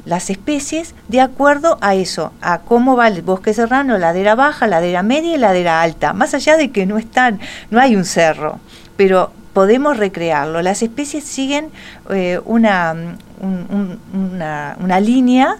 [0.05, 5.03] las especies de acuerdo a eso, a cómo va el bosque serrano, ladera baja, ladera
[5.03, 8.59] media y ladera alta, más allá de que no están, no hay un cerro,
[8.97, 10.61] pero podemos recrearlo.
[10.61, 11.69] Las especies siguen
[12.09, 15.57] eh, una, una, línea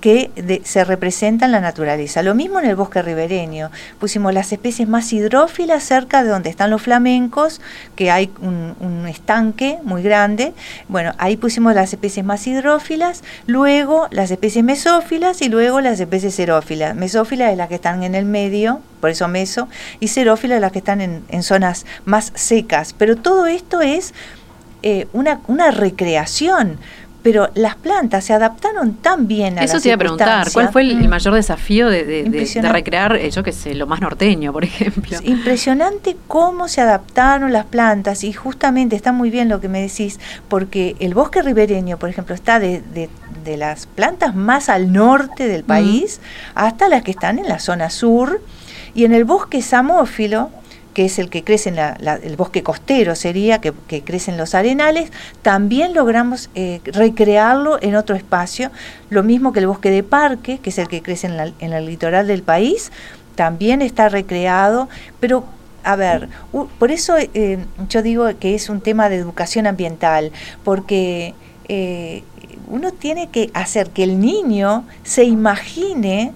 [0.00, 2.22] que se representa en la naturaleza.
[2.22, 3.70] Lo mismo en el bosque ribereño.
[4.00, 7.60] Pusimos las especies más hidrófilas cerca de donde están los flamencos,
[7.94, 10.54] que hay un, estanque muy grande.
[10.88, 16.34] Bueno, ahí pusimos las especies más hidrófilas, luego las especies mesófilas y luego las especies
[16.34, 16.96] xerófilas.
[16.96, 19.68] Mesófilas es las que están en el medio, por eso meso,
[20.00, 22.92] y xerófilas las que están en, en zonas más secas.
[22.92, 24.14] Pero todo esto es
[24.84, 26.78] eh, una recreación
[27.22, 30.82] pero las plantas se adaptaron tan bien a Eso te iba a preguntar, ¿cuál fue
[30.82, 35.18] el, mayor desafío de, recrear, eh, yo qué sé, lo más norteño, por ejemplo?
[35.22, 40.18] Impresionante cómo se adaptaron las plantas y justamente está muy bien lo que me decís,
[40.48, 42.82] porque el bosque ribereño, por ejemplo, está de,
[43.44, 46.20] de las plantas más al norte del país
[46.54, 48.40] hasta las que están en la zona sur
[48.94, 50.50] y en el bosque samófilo,
[50.94, 54.54] que es el que crece en el bosque costero, sería, que, que crece en los
[54.54, 55.10] arenales,
[55.42, 58.70] también logramos eh, recrearlo en otro espacio,
[59.10, 61.86] lo mismo que el bosque de parque, que es el que crece en, en el
[61.86, 62.92] litoral del país,
[63.34, 64.88] también está recreado,
[65.20, 65.44] pero
[65.84, 66.28] a ver,
[66.78, 70.30] por eso eh, yo digo que es un tema de educación ambiental,
[70.64, 71.34] porque
[71.68, 72.22] eh,
[72.68, 76.32] uno tiene que hacer que el niño se imagine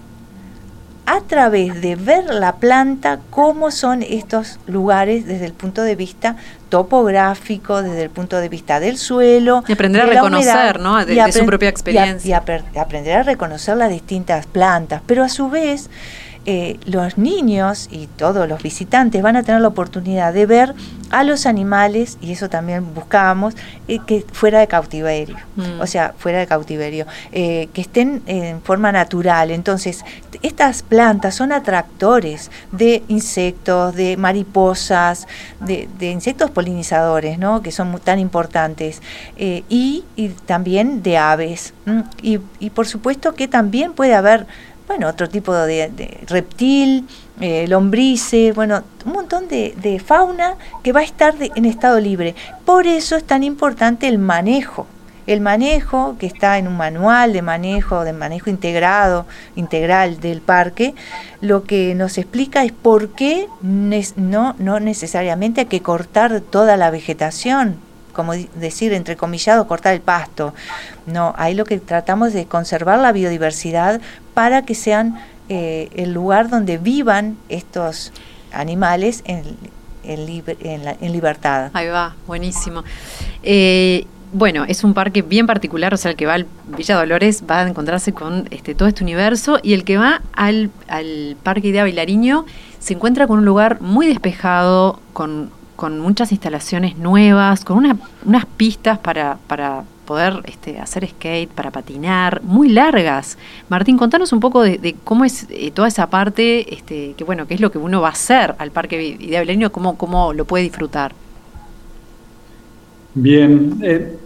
[1.07, 6.35] a través de ver la planta cómo son estos lugares desde el punto de vista
[6.67, 9.63] topográfico, desde el punto de vista del suelo.
[9.69, 11.03] Y aprender a reconocer, ¿no?
[11.05, 12.29] De, su propia experiencia.
[12.29, 15.89] y aprender a reconocer las distintas plantas, pero a su vez
[16.49, 20.73] eh, los niños y todos los visitantes van a tener la oportunidad de ver
[21.09, 23.53] a los animales, y eso también buscábamos,
[23.89, 25.81] eh, que fuera de cautiverio, mm.
[25.81, 29.51] o sea, fuera de cautiverio, eh, que estén en forma natural.
[29.51, 30.05] Entonces,
[30.41, 35.27] estas plantas son atractores de insectos, de mariposas,
[35.59, 37.61] de, insectos polinizadores, ¿no?
[37.61, 39.01] que son tan importantes,
[39.37, 40.05] y,
[40.45, 41.73] también de aves.
[42.21, 44.47] Y, y por supuesto que también puede haber
[44.87, 47.07] bueno, otro tipo de, reptil,
[47.41, 52.35] eh, lombrices, bueno, un montón de, fauna que va a estar en estado libre.
[52.65, 54.87] Por eso es tan importante el manejo.
[55.27, 59.25] El manejo, que está en un manual de manejo, de manejo integrado,
[59.57, 60.95] integral del parque,
[61.41, 66.91] lo que nos explica es por qué no, no necesariamente hay que cortar toda la
[66.91, 67.75] vegetación,
[68.17, 70.53] como decir, entrecomillado, cortar el pasto.
[71.05, 74.01] No, ahí lo que tratamos de conservar la biodiversidad
[74.33, 78.11] para que sean eh, el lugar donde vivan estos
[78.51, 79.43] animales en,
[80.03, 81.69] en, libertad.
[81.73, 82.83] Ahí va, buenísimo.
[83.43, 87.43] Eh, bueno, es un parque bien particular, o sea, el que va al Villa Dolores
[87.49, 91.69] va a encontrarse con este, todo este universo y el que va al, al Parque
[91.69, 92.45] Idea Vilariño
[92.79, 97.77] se encuentra con un lugar muy despejado, con con muchas instalaciones nuevas, con
[98.25, 103.37] unas pistas para, para poder este, hacer skate, para patinar, muy largas.
[103.69, 107.53] Martín, contanos un poco de, cómo es eh, toda esa parte, este, que bueno, qué
[107.53, 110.63] es lo que uno va a hacer al Parque Idea Belenio, cómo, cómo lo puede
[110.63, 111.13] disfrutar.
[113.13, 114.17] Bien, eh,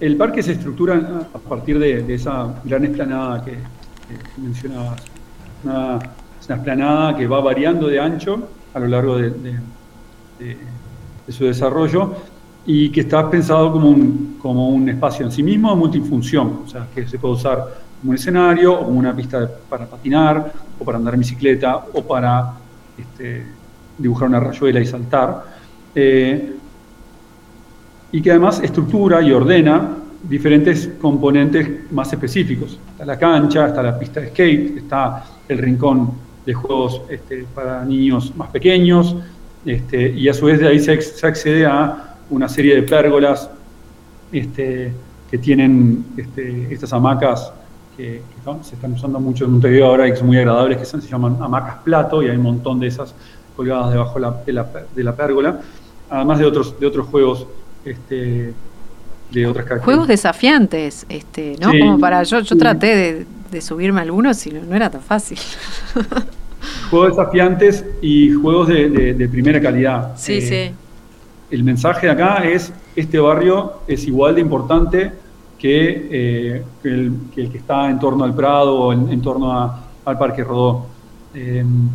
[0.00, 3.58] el parque se estructura a partir de, esa gran esplanada que,
[4.38, 5.02] mencionabas.
[5.64, 5.98] Una,
[6.40, 9.30] es una esplanada que va variando de ancho a lo largo de
[10.38, 10.56] de
[11.32, 12.12] su desarrollo
[12.66, 16.86] y que está pensado como un, como un espacio en sí mismo multifunción, o sea,
[16.94, 17.58] que se puede usar
[18.00, 22.02] como un escenario o como una pista para patinar o para andar en bicicleta o
[22.02, 22.54] para
[22.96, 23.46] este,
[23.98, 25.44] dibujar una rayuela y saltar.
[25.94, 26.56] Eh,
[28.12, 29.96] y que además estructura y ordena
[30.28, 32.78] diferentes componentes más específicos.
[32.92, 36.12] Está la cancha, está la pista de skate, está el rincón
[36.46, 39.16] de juegos este, para niños más pequeños,
[39.64, 40.92] este, y a su vez de ahí se,
[41.26, 43.48] accede a una serie de pérgolas
[44.32, 44.92] este,
[45.30, 47.52] que tienen este, estas hamacas
[47.96, 48.22] que,
[48.62, 51.38] se están usando mucho en Montevideo ahora y que son muy agradables, que se llaman
[51.40, 53.14] hamacas plato, y hay un montón de esas
[53.56, 54.52] colgadas debajo de,
[55.02, 55.60] la, pérgola,
[56.10, 57.46] además de otros, de otros juegos
[57.84, 58.52] de
[59.46, 59.84] otras características.
[59.84, 61.70] Juegos desafiantes, este, ¿no?
[61.70, 65.38] Como para yo, yo traté de, de subirme a algunos y no era tan fácil.
[66.90, 70.12] juegos desafiantes y juegos de, primera calidad.
[70.16, 70.74] Sí, eh, sí.
[71.50, 75.12] El mensaje de acá es, este barrio es igual de importante
[75.58, 79.52] que, eh, el, que está en torno al Prado o en, torno
[80.04, 80.86] al Parque Rodó.
[81.34, 81.88] Em,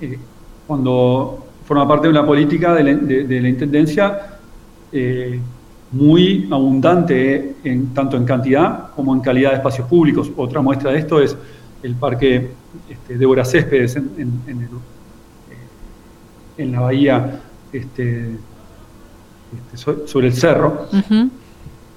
[0.00, 0.18] eh,
[0.66, 4.38] cuando forma parte de una política de la, Intendencia
[5.92, 10.30] muy abundante en, tanto en cantidad como en calidad de espacios públicos.
[10.36, 11.36] Otra muestra de esto es
[11.82, 12.50] el Parque
[12.88, 14.10] este, Débora Céspedes en,
[14.46, 14.68] en,
[16.58, 17.40] eh, la bahía
[17.72, 18.30] este,
[19.72, 20.88] este sobre el cerro,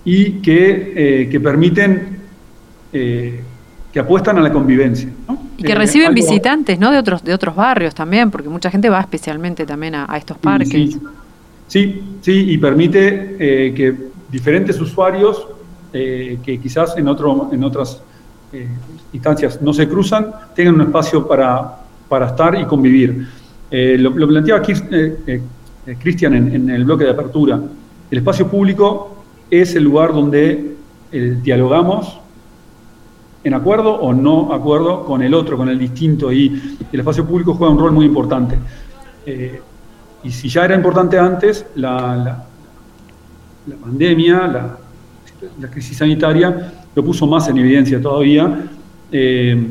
[0.06, 2.20] y que, eh, que permiten,
[2.94, 3.42] eh,
[3.92, 5.10] que apuestan a la convivencia.
[5.58, 6.92] Y que reciben visitantes ¿no?
[6.92, 10.98] de, otros, de otros barrios también, porque mucha gente va especialmente también a, estos parques.
[11.68, 13.96] Sí, sí, y permite que
[14.32, 15.48] diferentes usuarios
[15.92, 18.02] que quizás en, otro, en otras
[18.52, 18.68] eh,
[19.14, 23.28] instancias no se cruzan, tengan un espacio para, para estar y convivir.
[23.70, 25.42] Eh, lo, planteaba aquí eh,
[26.00, 27.60] Cristian en, el bloque de apertura.
[28.10, 30.76] El espacio público es el lugar donde
[31.12, 32.20] dialogamos
[33.44, 37.54] en acuerdo o no acuerdo con el otro, con el distinto, y el espacio público
[37.54, 38.58] juega un rol muy importante.
[40.24, 42.45] y si ya era importante antes, la, la,
[43.68, 44.78] la pandemia, la,
[45.60, 48.66] la crisis sanitaria, lo puso más en evidencia todavía,
[49.10, 49.68] eh,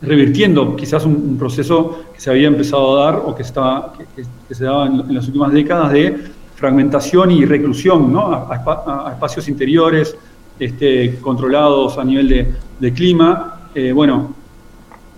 [0.00, 4.64] revirtiendo quizás un, proceso que se había empezado a dar o que, estaba, que, se
[4.64, 6.16] daba en, las últimas décadas de
[6.54, 10.16] fragmentación y reclusión a, espacios interiores
[10.58, 13.68] este, controlados a nivel de, clima.
[13.74, 14.34] Eh, bueno,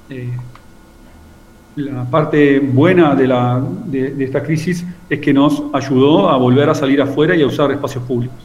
[0.08, 0.32] eh,
[1.76, 6.74] la parte buena de, la, de, esta crisis es que nos ayudó a volver a
[6.74, 8.38] salir afuera y a usar espacios públicos.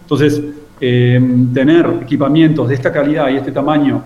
[0.00, 0.42] Entonces,
[0.84, 1.20] eh,
[1.54, 4.02] tener equipamientos de esta calidad y este tamaño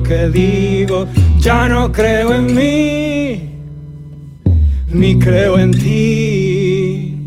[0.00, 3.50] Que digo, ya no creo en mí,
[4.86, 7.18] ni creo en ti.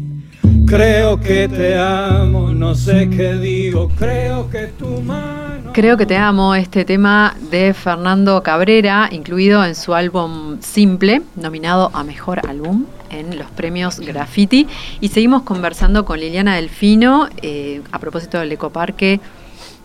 [0.65, 5.73] Creo que te amo, no sé qué digo, creo que tu mano...
[5.73, 11.91] Creo que te amo, este tema de Fernando Cabrera, incluido en su álbum Simple, nominado
[11.93, 14.67] a Mejor Álbum en los premios Graffiti.
[15.01, 19.19] Y seguimos conversando con Liliana Delfino eh, a propósito del Ecoparque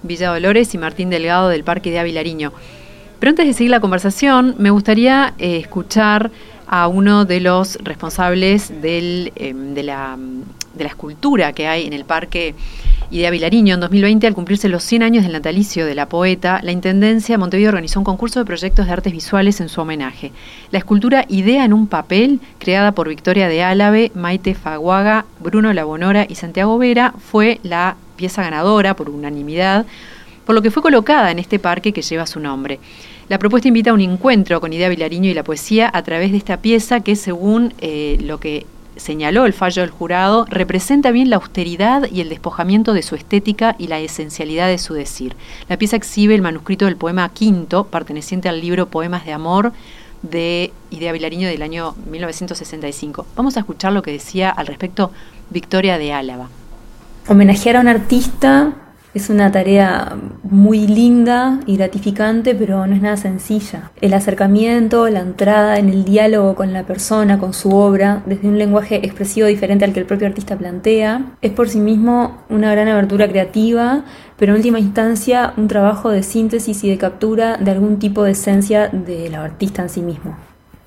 [0.02, 2.52] Villa Dolores y Martín Delgado del Parque de Avilariño.
[3.18, 6.30] Pero antes de seguir la conversación, me gustaría eh, escuchar
[6.66, 10.16] a uno de los responsables em, de, la,
[10.74, 12.54] de la escultura que hay en el Parque
[13.12, 16.70] Idea Vilariño, en 2020, al cumplirse los 100 años del natalicio de la poeta, la
[16.70, 20.30] Intendencia de Montevideo organizó un concurso de proyectos de artes visuales en su homenaje.
[20.70, 26.24] La escultura Idea en un papel, creada por Victoria de Álave, Maite Faguaga, Bruno Labonora
[26.28, 29.86] y Santiago Vera, fue la pieza ganadora por unanimidad,
[30.44, 32.78] por lo que fue colocada en este parque que lleva su nombre.
[33.30, 36.36] La propuesta invita a un encuentro con Idea Vilariño y la poesía a través de
[36.36, 38.66] esta pieza que, según eh, lo que
[38.96, 43.74] señaló el fallo del jurado, representa bien la austeridad y el despojamiento de su estética
[43.78, 45.34] y la esencialidad de su decir.
[45.70, 49.72] La pieza exhibe el manuscrito del poema quinto, perteneciente al libro Poemas de Amor
[50.22, 53.24] de Idea Vilariño del año 1965.
[53.36, 55.12] Vamos a escuchar lo que decía al respecto
[55.48, 56.50] Victoria de Álava.
[57.28, 58.72] Homenajear a un artista
[59.12, 63.90] es una tarea muy linda y gratificante, pero no es nada sencilla.
[64.00, 68.58] El acercamiento, la entrada en el diálogo con la persona, con su obra, desde un
[68.58, 72.88] lenguaje expresivo diferente al que el propio artista plantea, es por sí mismo una gran
[72.88, 74.04] abertura creativa,
[74.36, 78.32] pero en última instancia un trabajo de síntesis y de captura de algún tipo de
[78.32, 80.36] esencia del artista en sí mismo.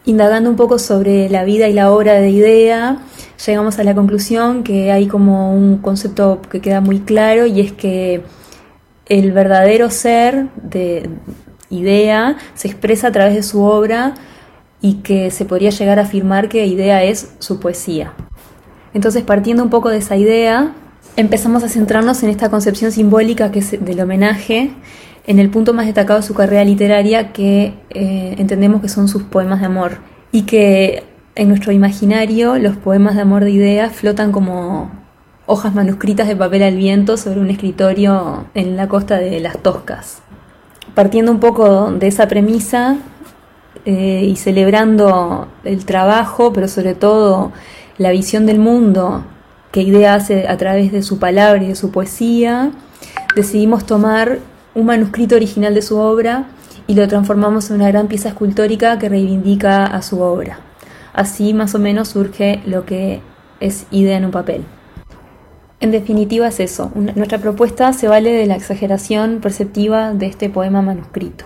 [0.06, 2.98] Indagando un poco sobre la vida y la obra de Idea,
[3.46, 7.72] llegamos a la conclusión que hay como un concepto que queda muy claro y es
[7.72, 8.22] que
[9.06, 11.10] el verdadero ser de
[11.70, 14.16] Idea se expresa a través de su obra
[14.82, 18.14] y que se podría llegar a afirmar que Idea es su poesía.
[18.94, 20.74] Entonces, partiendo un poco de esa idea,
[21.16, 24.72] empezamos a centrarnos en esta concepción simbólica que es del homenaje
[25.26, 29.24] en el punto más destacado de su carrera literaria que eh, entendemos que son sus
[29.24, 29.98] poemas de amor
[30.32, 31.04] y que
[31.36, 34.92] en nuestro imaginario los poemas de amor de ideas flotan como
[35.46, 40.22] hojas manuscritas de papel al viento sobre un escritorio en la costa de las Toscas.
[40.94, 42.98] Partiendo un poco de esa premisa
[43.86, 47.52] eh, y celebrando el trabajo, pero sobre todo
[47.98, 49.26] la visión del mundo
[49.72, 52.72] que Idea hace a través de su palabra y de su poesía,
[53.36, 54.40] decidimos tomar
[54.76, 56.46] un manuscrito original de su obra
[56.88, 60.60] y lo transformamos en una gran pieza escultórica que reivindica a su obra.
[61.14, 63.22] Así más o menos surge lo que
[63.60, 64.64] es idea en un papel.
[65.80, 70.82] En definitiva es eso, nuestra propuesta se vale de la exageración perceptiva de este poema
[70.82, 71.44] manuscrito,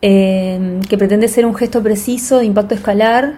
[0.00, 3.34] eh, que pretende ser un gesto preciso de impacto escalar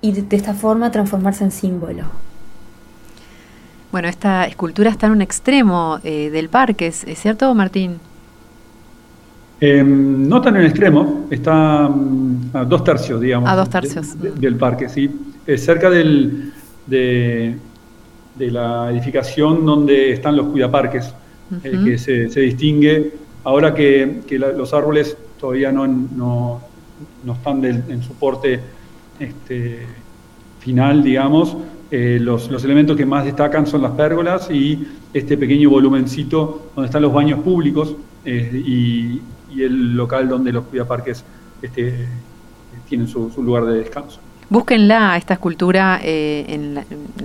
[0.00, 2.04] y de esta forma transformarse en símbolo.
[3.90, 7.98] Bueno, esta escultura está en un extremo eh, del parque, ¿es, cierto, Martín?
[9.60, 13.48] Em, no tan en el extremo, está mm, a dos tercios, digamos.
[13.48, 14.14] A dos tercios.
[14.20, 15.10] del parque, sí.
[15.46, 16.52] Es cerca del,
[16.86, 17.56] de,
[18.38, 21.14] la edificación donde están los cuidaparques,
[21.64, 23.14] eh, que se, distingue.
[23.44, 26.60] Ahora que, los árboles todavía no, no,
[27.32, 28.60] están en su porte
[29.18, 29.86] este,
[30.60, 31.56] final, digamos,
[31.90, 37.00] eh, los, elementos que más destacan son las pérgolas y este pequeño volumencito donde están
[37.00, 39.22] los baños públicos eh, y,
[39.58, 41.24] el local donde los cuidaparques
[41.62, 42.06] este,
[42.88, 44.20] tienen su, lugar de descanso.
[44.50, 46.74] Búsquenla, esta escultura, eh, en,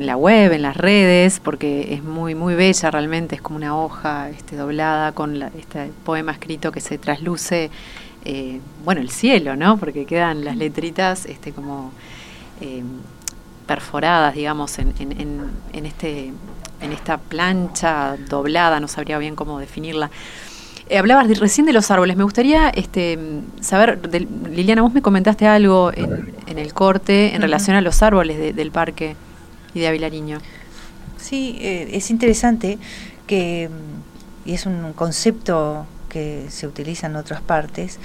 [0.03, 4.29] la, web, en las redes, porque es muy, muy bella realmente, es como una hoja
[4.29, 7.69] este, doblada con este poema escrito que se trasluce,
[8.83, 9.77] bueno, el cielo, ¿no?
[9.77, 11.91] Porque quedan las letritas este, como
[13.63, 16.33] perforadas, digamos, en, en, este,
[16.81, 20.11] en esta plancha doblada, no sabría bien cómo definirla.
[20.89, 22.17] Eh, hablabas recién de los árboles.
[22.17, 23.17] Me gustaría este,
[23.61, 23.99] saber,
[24.49, 29.15] Liliana, vos me comentaste algo en, el corte en relación a los árboles del parque
[29.73, 30.39] y de Avilariño.
[31.17, 32.77] Sí, eh, es interesante
[33.27, 33.69] que,
[34.45, 37.97] y es un concepto que se utiliza en otras partes,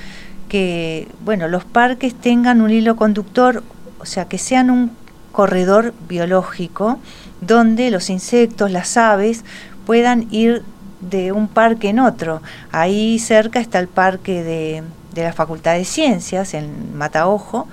[0.49, 3.63] que bueno, los parques tengan un hilo conductor,
[3.99, 4.93] o sea, que sean un
[5.33, 6.99] corredor biológico
[7.41, 9.45] donde los insectos, las aves
[9.87, 10.63] puedan ir
[11.01, 12.43] de un parque en otro.
[12.73, 14.83] Ahí cerca está el parque de,
[15.15, 17.67] la Facultad de Ciencias, en Mataojo,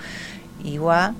[0.63, 1.13] Iguá,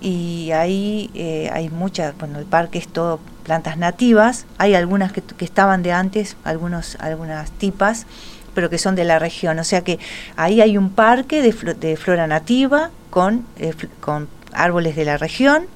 [0.00, 5.22] y ahí eh, hay muchas, bueno, el parque es todo plantas nativas, hay algunas que,
[5.40, 8.06] estaban de antes, algunos, algunas tipas,
[8.54, 9.98] pero que son de la región, o sea que
[10.36, 15.66] ahí hay un parque de, de flora nativa con, eh, con árboles de la región,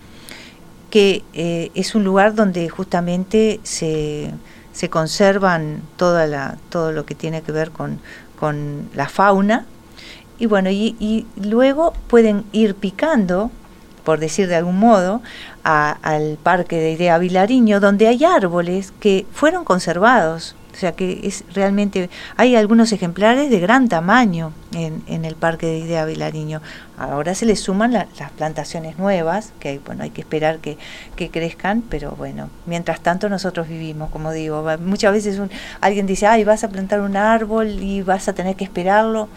[0.90, 4.32] que eh, es un lugar donde justamente se
[4.72, 8.00] se conservan toda la, todo lo que tiene que ver con,
[8.38, 9.66] con la fauna.
[10.38, 13.50] Y bueno, y, luego pueden ir picando,
[14.04, 15.20] por decir de algún modo,
[15.64, 22.08] al parque de Idea Vilariño, donde hay árboles que fueron conservados sea que es realmente,
[22.36, 26.62] hay algunos ejemplares de gran tamaño en, en el Parque de Idea Vilariño.
[26.96, 28.06] Ahora se le suman las
[28.36, 30.76] plantaciones nuevas, que hay, bueno, hay que esperar que,
[31.16, 35.40] que, crezcan, pero bueno, mientras tanto nosotros vivimos, como digo, muchas veces
[35.80, 39.28] alguien dice, ay, vas a plantar un árbol y vas a tener que esperarlo.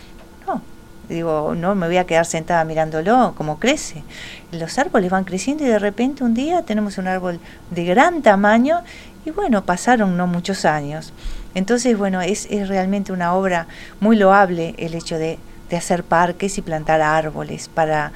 [0.48, 0.62] No,
[1.08, 4.04] digo, no me voy a quedar sentada mirándolo, como crece.
[4.52, 7.40] Los árboles van creciendo y de repente un día tenemos un árbol
[7.72, 8.82] de gran tamaño
[9.26, 11.14] y bueno, pasaron no muchos años.
[11.56, 13.68] Entonces, bueno, es, es realmente una obra
[14.00, 15.38] muy loable el hecho de,
[15.70, 17.70] de, hacer parques y plantar árboles.
[17.70, 18.12] Para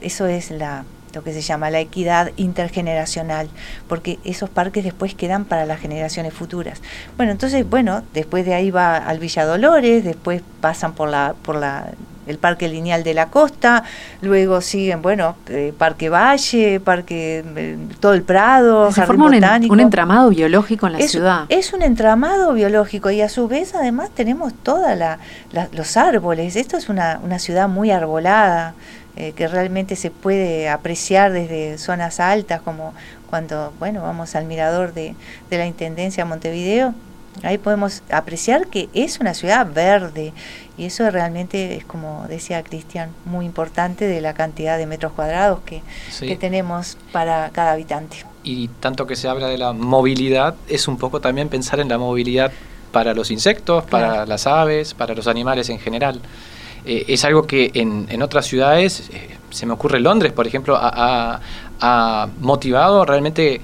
[0.00, 0.84] eso es la,
[1.16, 3.48] lo que se llama la equidad intergeneracional,
[3.88, 6.80] porque esos parques después quedan para las generaciones futuras.
[7.16, 11.56] Bueno, entonces, bueno, después de ahí va al Villa Dolores, después pasan por la, por
[11.56, 11.88] la
[12.26, 13.84] el Parque Lineal de la Costa,
[14.20, 20.30] luego siguen, bueno, eh, Parque Valle, Parque, eh, todo el Prado, Se forma un, entramado
[20.30, 21.44] biológico en la ciudad.
[21.48, 24.88] Es un entramado biológico y a su vez además tenemos todos
[25.72, 26.56] los árboles.
[26.56, 28.74] Esto es una, una ciudad muy arbolada.
[29.18, 32.92] Eh, que realmente se puede apreciar desde zonas altas, como
[33.30, 35.14] cuando bueno vamos al mirador de,
[35.48, 36.92] de la Intendencia Montevideo,
[37.42, 40.34] ahí podemos apreciar que es una ciudad verde
[40.78, 45.60] y eso realmente es, como decía Cristian, muy importante de la cantidad de metros cuadrados
[45.64, 45.82] que,
[46.36, 48.18] tenemos para cada habitante.
[48.42, 51.98] Y tanto que se habla de la movilidad, es un poco también pensar en la
[51.98, 52.52] movilidad
[52.92, 56.20] para los insectos, para las aves, para los animales en general.
[56.84, 61.40] Eh, es algo que en, otras ciudades, eh, se me ocurre Londres, por ejemplo, ha
[62.40, 63.60] motivado realmente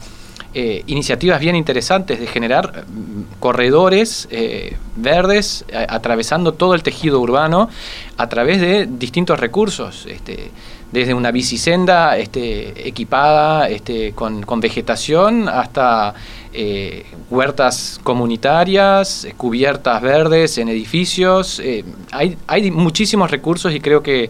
[0.54, 7.70] eh, iniciativas bien interesantes de generar mm, corredores eh, verdes atravesando todo el tejido urbano
[8.18, 10.04] a través de distintos recursos.
[10.04, 10.50] Este,
[10.90, 16.12] desde una bicisenda este, equipada este, con, vegetación hasta
[16.52, 21.62] eh, huertas comunitarias, cubiertas verdes en edificios.
[22.10, 24.28] hay, hay, muchísimos recursos y creo que,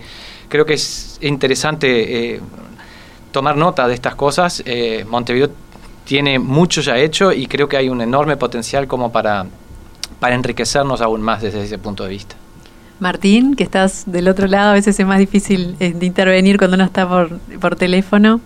[0.49, 2.41] creo que es interesante
[3.33, 4.62] tomar nota de estas cosas.
[5.09, 5.51] Montevideo
[6.12, 9.46] tiene mucho ya hecho y creo que hay un enorme potencial como para,
[10.20, 12.36] para enriquecernos aún más desde ese punto de vista.
[13.00, 16.74] Martín, que estás del otro lado, a veces es más difícil eh, de intervenir cuando
[16.74, 18.42] uno está por, por teléfono.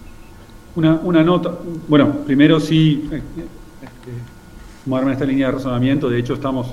[0.76, 1.54] Una, una nota,
[1.88, 4.12] bueno, primero sí, este, este,
[4.84, 6.68] sumarme a esta línea de razonamiento, de hecho estamos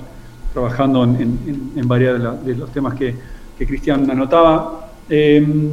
[0.52, 3.16] trabajando en, en, varios de, los temas que,
[3.58, 5.70] que Cristian anotaba, em,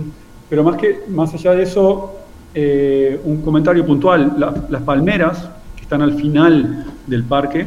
[0.50, 2.21] pero más, que, más allá de eso,
[2.54, 4.36] eh, un comentario puntual.
[4.70, 7.66] las palmeras, que están al final del parque,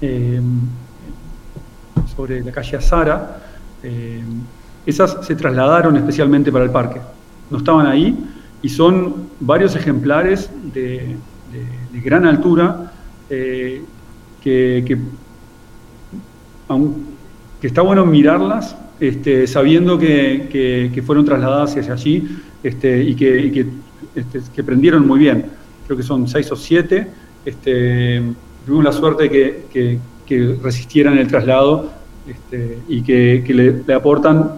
[0.00, 0.40] eh,
[2.16, 3.40] sobre la calle Azara,
[3.82, 4.22] eh,
[4.86, 7.00] esas se trasladaron especialmente para el parque.
[7.50, 8.16] No estaban ahí
[8.62, 11.16] y son varios ejemplares de,
[12.02, 12.92] gran altura
[13.28, 13.82] que,
[17.62, 22.28] está bueno mirarlas este, sabiendo que, fueron trasladadas hacia allí
[22.64, 23.66] este, y, que,
[24.14, 25.44] este, que, prendieron muy bien.
[25.86, 27.06] Creo que son seis o siete.
[27.44, 28.22] Este,
[28.64, 29.98] tuvimos la suerte de que,
[30.62, 31.92] resistieran el traslado
[32.26, 33.44] este, y que,
[33.86, 34.50] le, aportan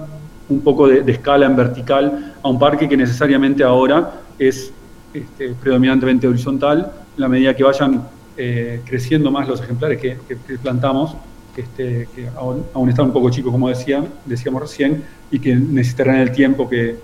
[0.49, 4.73] un poco de, escala en vertical a un parque que necesariamente ahora es
[5.13, 10.17] este, predominantemente horizontal, en la medida que vayan eh, creciendo más los ejemplares que,
[10.63, 11.17] plantamos,
[11.57, 15.03] este, que aún, están un poco chicos, como decían, decíamos recién,
[15.33, 16.97] y que necesitarán el tiempo que,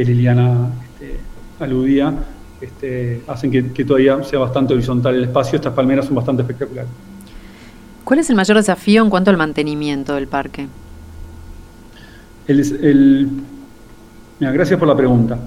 [0.00, 1.20] que Liliana este,
[1.58, 2.14] aludía,
[2.58, 5.56] este, hacen que, todavía sea bastante horizontal el espacio.
[5.56, 6.90] Estas palmeras son bastante espectaculares.
[8.02, 10.68] ¿Cuál es el mayor desafío en cuanto al mantenimiento del parque?
[12.46, 13.28] El,
[14.40, 15.38] gracias por la pregunta.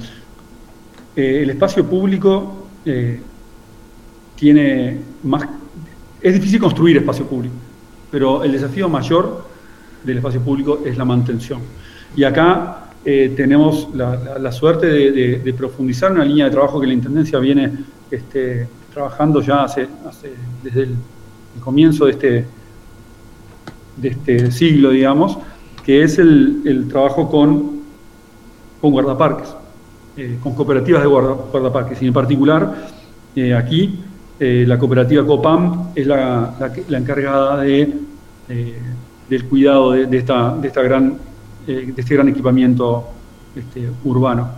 [1.15, 3.19] Eh, el espacio público eh,
[4.35, 5.43] tiene más...
[6.21, 7.55] Es difícil construir espacio público,
[8.11, 9.47] pero el desafío mayor
[10.03, 11.59] del espacio público es la mantención.
[12.15, 17.37] Y acá eh, tenemos la, suerte de, profundizar una línea de trabajo que la Intendencia
[17.39, 17.69] viene
[18.09, 19.87] este, trabajando ya hace,
[20.63, 20.95] desde el,
[21.59, 22.45] comienzo de este,
[23.97, 25.37] de este siglo, digamos,
[25.85, 27.81] que es el, trabajo con,
[28.79, 29.49] con guardaparques,
[30.15, 32.01] eh, con cooperativas de guardaparques.
[32.01, 32.87] Y en particular,
[33.35, 33.99] eh, aquí,
[34.39, 36.55] la cooperativa COPAM es la,
[36.89, 37.93] encargada de,
[39.29, 41.17] del cuidado de, esta, de esta gran
[41.65, 43.05] eh, de este gran equipamiento
[43.55, 44.49] este, urbano.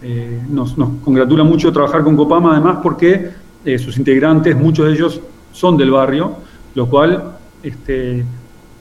[0.00, 0.74] Eh, nos,
[1.04, 3.30] congratula mucho trabajar con Copama, además, porque
[3.64, 5.20] eh, sus integrantes, muchos de ellos,
[5.52, 6.36] son del barrio,
[6.74, 8.24] lo cual este,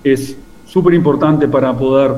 [0.03, 2.13] es súper importante para poder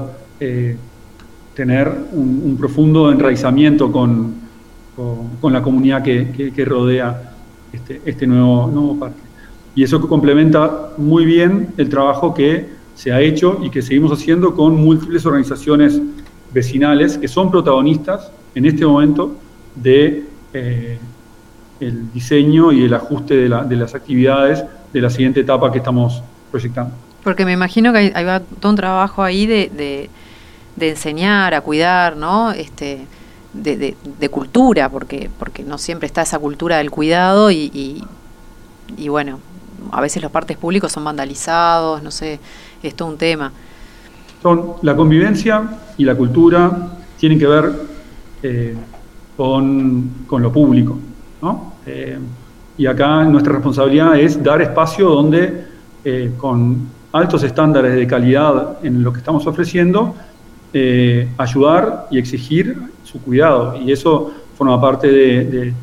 [1.54, 4.36] tener un, profundo enraizamiento con,
[5.42, 7.34] con, la comunidad que, que, rodea
[7.74, 9.20] este, este nuevo, nuevo parque.
[9.76, 14.54] Y eso complementa muy bien el trabajo que se ha hecho y que seguimos haciendo
[14.54, 16.02] con múltiples organizaciones
[16.54, 19.38] vecinales que son protagonistas en este momento
[19.74, 21.00] de eh,
[21.80, 26.22] el diseño y el ajuste de, las actividades de la siguiente etapa que estamos
[26.52, 26.94] proyectando.
[27.24, 30.10] Porque me imagino que hay, va todo un trabajo ahí de,
[30.78, 32.52] enseñar, a cuidar, ¿no?
[32.52, 33.06] Este,
[33.54, 33.96] de,
[34.30, 38.04] cultura, porque, porque no siempre está esa cultura del cuidado y,
[38.98, 39.40] y bueno,
[39.92, 42.40] a veces los partes públicos son vandalizados, no sé,
[42.82, 43.52] es un tema.
[44.82, 45.64] La convivencia
[45.98, 47.72] y la cultura tienen que ver
[48.42, 48.76] eh,
[49.36, 50.98] con, lo público.
[51.86, 52.18] Eh,
[52.78, 55.66] y acá nuestra responsabilidad es dar espacio donde
[56.06, 60.16] eh, con altos estándares de calidad en lo que estamos ofreciendo,
[61.38, 63.76] ayudar y exigir su cuidado.
[63.82, 65.74] Y eso forma parte de,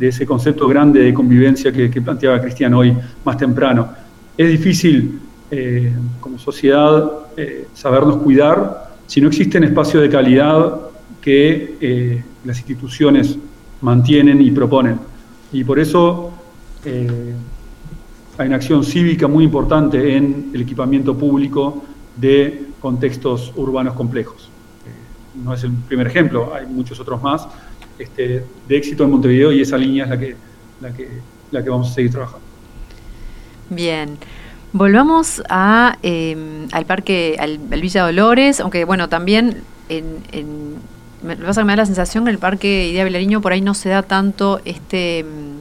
[0.00, 3.88] ese concepto grande de convivencia que, que planteaba Cristian hoy más temprano.
[4.36, 5.20] Es difícil
[5.52, 10.80] eh, como sociedad eh, sabernos cuidar si no existen espacios de calidad
[11.20, 13.36] que eh, las instituciones
[13.80, 15.00] mantienen y proponen.
[15.52, 16.32] Y por eso
[16.84, 21.82] hay una acción cívica muy importante en el equipamiento público
[22.16, 24.48] de contextos urbanos complejos.
[25.44, 27.48] no es el primer ejemplo, hay muchos otros más
[27.98, 30.36] este, de éxito en Montevideo y esa línea es la que,
[30.80, 31.08] la que,
[31.50, 32.46] la que vamos a seguir trabajando.
[33.68, 34.16] Bien.
[34.72, 40.74] Volvamos a, em, al parque, al, Villa Dolores, aunque bueno, también en, en,
[41.22, 43.88] me, me da la sensación que en el parque Idea Vilariño por ahí no se
[43.88, 45.60] da tanto este em,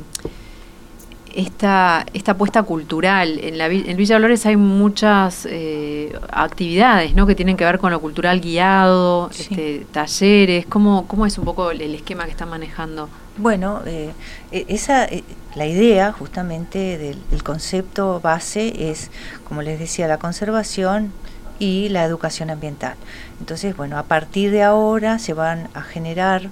[1.36, 3.40] esta, esta apuesta cultural.
[3.42, 7.26] En, la, en Villa Dolores hay muchas eh, actividades ¿no?
[7.26, 10.66] que tienen que ver con lo cultural guiado, este, talleres.
[10.66, 13.10] ¿Cómo, ¿Cómo es un poco el, esquema que están manejando?
[13.40, 14.12] Bueno, eh,
[14.52, 15.24] e, esa, eh,
[15.56, 19.12] la idea justamente del, concepto base es,
[19.48, 21.14] como les decía, la conservación
[21.58, 22.96] y la educación ambiental.
[23.40, 26.50] Entonces, bueno, a partir de ahora se van a generar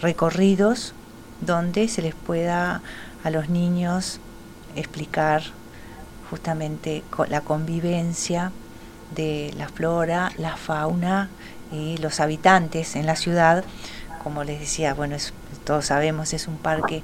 [0.00, 0.94] recorridos
[1.40, 2.80] donde se les pueda
[3.22, 4.20] a los niños
[4.74, 5.42] explicar
[6.30, 8.52] justamente la convivencia
[9.14, 11.30] de la flora, la fauna
[11.72, 13.64] y los habitantes en la ciudad.
[14.22, 15.16] Como les decía, bueno,
[15.64, 17.02] todos sabemos, es un parque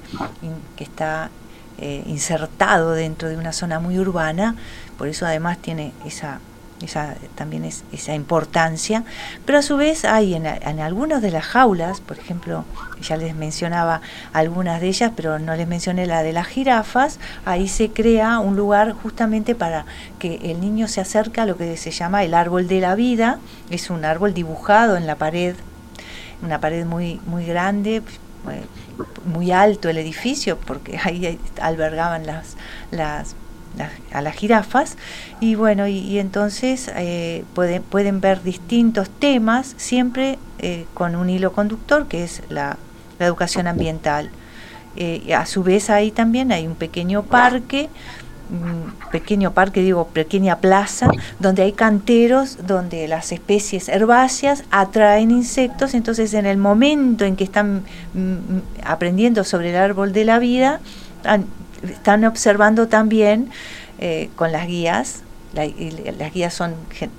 [0.75, 1.29] que está
[1.77, 4.55] eh, insertado dentro de una zona muy urbana,
[4.97, 6.39] por eso además tiene esa
[6.83, 9.03] esa, también es esa importancia,
[9.45, 12.65] pero a su vez hay en, en algunas de las jaulas, por ejemplo,
[13.01, 14.01] ya les mencionaba
[14.33, 18.55] algunas de ellas, pero no les mencioné la de las jirafas, ahí se crea un
[18.55, 19.85] lugar justamente para
[20.19, 23.39] que el niño se acerque a lo que se llama el árbol de la vida,
[23.69, 25.55] es un árbol dibujado en la pared,
[26.45, 28.01] una pared muy, muy grande,
[29.25, 32.55] muy alto el edificio, porque ahí albergaban las,
[32.91, 33.35] las
[34.11, 34.97] a las jirafas.
[35.39, 41.53] Y bueno y, entonces eh, pueden, pueden ver distintos temas siempre eh, con un hilo
[41.53, 42.77] conductor que es la,
[43.17, 44.29] educación ambiental.
[44.97, 47.87] Eh, a su vez ahí también hay un pequeño parque
[49.11, 56.33] pequeño parque, digo, pequeña plaza, donde hay canteros, donde las especies herbáceas atraen insectos, entonces
[56.33, 57.83] en el momento en que están
[58.13, 60.79] mm, aprendiendo sobre el árbol de la vida,
[61.83, 63.49] están observando también
[63.99, 65.21] eh, con las guías,
[65.53, 66.75] las guías son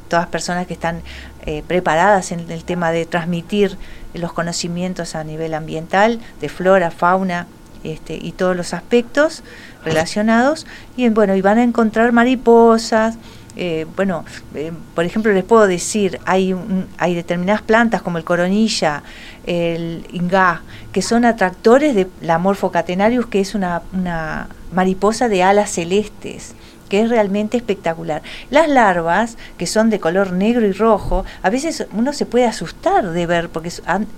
[0.09, 1.01] todas personas que están
[1.47, 3.79] eh, preparadas en el tema de transmitir
[4.13, 7.47] los conocimientos a nivel ambiental, de flora, fauna
[7.93, 9.43] este, y todos los aspectos
[9.85, 10.67] relacionados.
[10.97, 13.17] Y bueno, y van a encontrar mariposas.
[13.57, 14.25] Eh, bueno,
[14.55, 16.55] eh, por ejemplo, les puedo decir, hay,
[16.99, 19.03] hay determinadas plantas como el coronilla,
[19.47, 20.63] el ingá,
[20.93, 26.55] que son atractores de la Morphocatenarius, que es una, una mariposa de alas celestes
[26.89, 28.23] que es realmente espectacular.
[28.51, 33.11] Las larvas, que son de color negro y rojo, a veces uno se puede asustar
[33.11, 33.71] de ver porque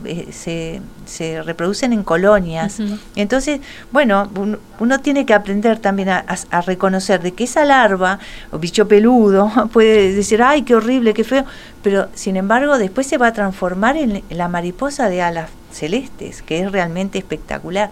[0.05, 2.81] eh, se, se, reproducen en colonias.
[3.17, 3.61] Entonces,
[3.91, 4.31] bueno,
[4.79, 6.25] uno, tiene que aprender también a,
[6.67, 8.19] reconocer de que esa larva,
[8.51, 11.45] o bicho peludo, puede decir, ay, qué horrible, qué feo,
[11.83, 16.61] pero sin embargo después se va a transformar en la mariposa de alas celestes, que
[16.61, 17.91] es realmente espectacular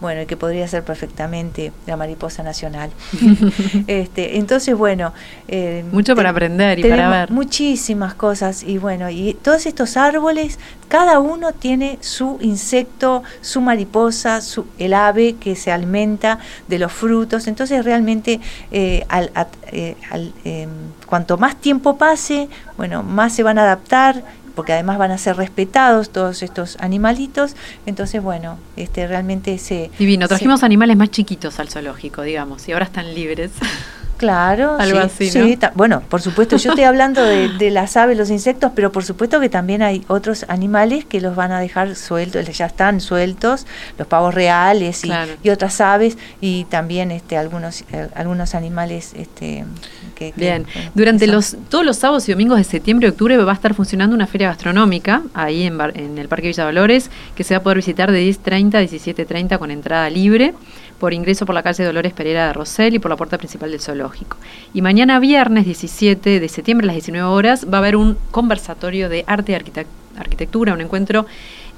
[0.00, 2.90] bueno, y que podría ser perfectamente la mariposa nacional.
[3.86, 5.12] este, entonces, bueno.
[5.48, 7.30] Eh, Mucho para aprender y para ver.
[7.30, 14.40] Muchísimas cosas, y bueno, y todos estos árboles, cada uno tiene su insecto, su mariposa,
[14.40, 16.38] su, el ave que se alimenta
[16.68, 18.40] de los frutos, entonces realmente
[18.70, 19.30] eh, al,
[19.72, 19.96] eh,
[20.44, 20.70] em,
[21.06, 24.22] cuanto más tiempo pase, bueno, más se van a adaptar
[24.58, 27.54] porque además van a ser respetados todos estos animalitos.
[27.86, 29.88] Entonces, bueno, este realmente se...
[30.00, 33.52] Divino, trajimos animales más chiquitos al zoológico, digamos, y ahora están libres.
[34.18, 35.26] Claro, algo así.
[35.26, 35.46] ¿no?
[35.46, 39.40] Sí, bueno, por supuesto, yo estoy hablando de, las aves, los insectos, pero por supuesto
[39.40, 43.64] que también hay otros animales que los van a dejar sueltos, ya están sueltos,
[43.96, 49.64] los pavos reales y, otras aves y también este algunos eh, algunos animales este
[50.18, 53.54] que, Bien, durante los todos los sábados y domingos de septiembre y octubre va a
[53.54, 57.58] estar funcionando una feria gastronómica ahí en, en el Parque Villa Dolores que se va
[57.58, 60.54] a poder visitar de 10.30 a 17.30 con entrada libre
[60.98, 63.80] por ingreso por la calle Dolores Pereira de Rosell y por la puerta principal del
[63.80, 64.36] zoológico.
[64.74, 69.08] Y mañana viernes 17 de septiembre a las 19 horas va a haber un conversatorio
[69.08, 69.54] de arte y
[70.18, 71.26] arquitectura, un encuentro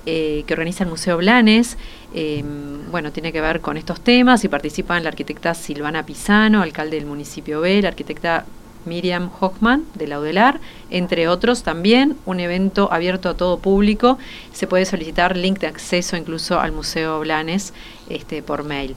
[0.06, 1.76] eh, que organiza el Museo Blanes.
[2.14, 6.96] Em, bueno, tiene que ver con estos temas y participan la arquitecta Silvana Pisano, alcalde
[6.96, 8.44] del municipio B, la arquitecta
[8.84, 14.18] Miriam Hochman de Laudelar, entre otros también, un evento abierto a todo público.
[14.52, 17.72] Se puede solicitar link de acceso incluso al Museo Blanes
[18.08, 18.96] este, por mail.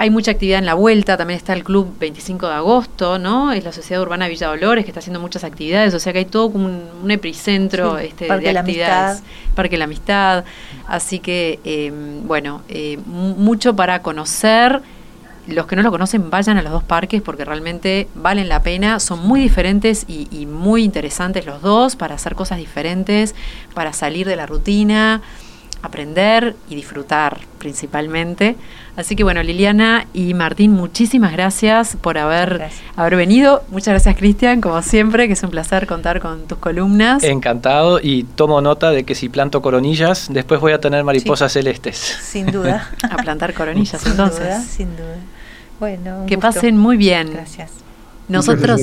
[0.00, 3.52] Hay mucha actividad en la vuelta, también está el Club 25 de agosto, ¿no?
[3.52, 6.24] Es la Sociedad Urbana Villa Dolores que está haciendo muchas actividades, o sea que hay
[6.24, 9.22] todo como un, epicentro este, de actividades.
[9.54, 10.44] Parque de la Amistad.
[10.88, 14.80] Así que, em, bueno, eh, mucho para conocer
[15.46, 19.00] los que no lo conocen vayan a los dos parques porque realmente valen la pena,
[19.00, 23.34] son muy diferentes y, muy interesantes los dos para hacer cosas diferentes,
[23.74, 25.20] para salir de la rutina,
[25.82, 28.56] aprender y disfrutar principalmente.
[28.96, 33.62] Así que bueno, Liliana y Martín, muchísimas gracias por haber, haber venido.
[33.70, 37.22] Muchas gracias Cristian, como siempre, que es un placer contar con tus columnas.
[37.22, 41.96] Encantado y tomo nota de que si planto coronillas, después voy a tener mariposas celestes.
[41.96, 42.90] Sin duda.
[43.10, 44.64] a plantar coronillas entonces.
[44.64, 45.16] sin duda.
[45.78, 47.32] Bueno, que pasen muy bien.
[47.32, 47.70] Gracias.
[48.30, 48.80] Nosotros,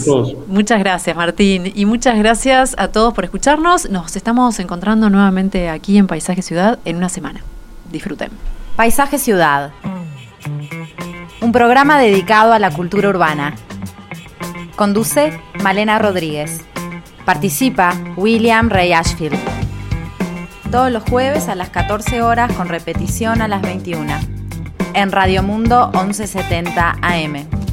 [0.48, 3.90] muchas gracias, Martín, y muchas gracias a todos por escucharnos.
[3.90, 7.40] Nos estamos encontrando nuevamente aquí en Paisaje Ciudad en una semana.
[7.90, 8.30] Disfruten.
[8.76, 9.72] Paisaje Ciudad.
[11.40, 13.56] Un programa dedicado a la cultura urbana.
[14.76, 16.60] Conduce Malena Rodríguez.
[17.24, 19.40] Participa William Ray Ashfield.
[20.72, 24.14] Todos los jueves a las 14 horas con repetición a las 21
[24.94, 27.67] en Radio Mundo 1170 AM.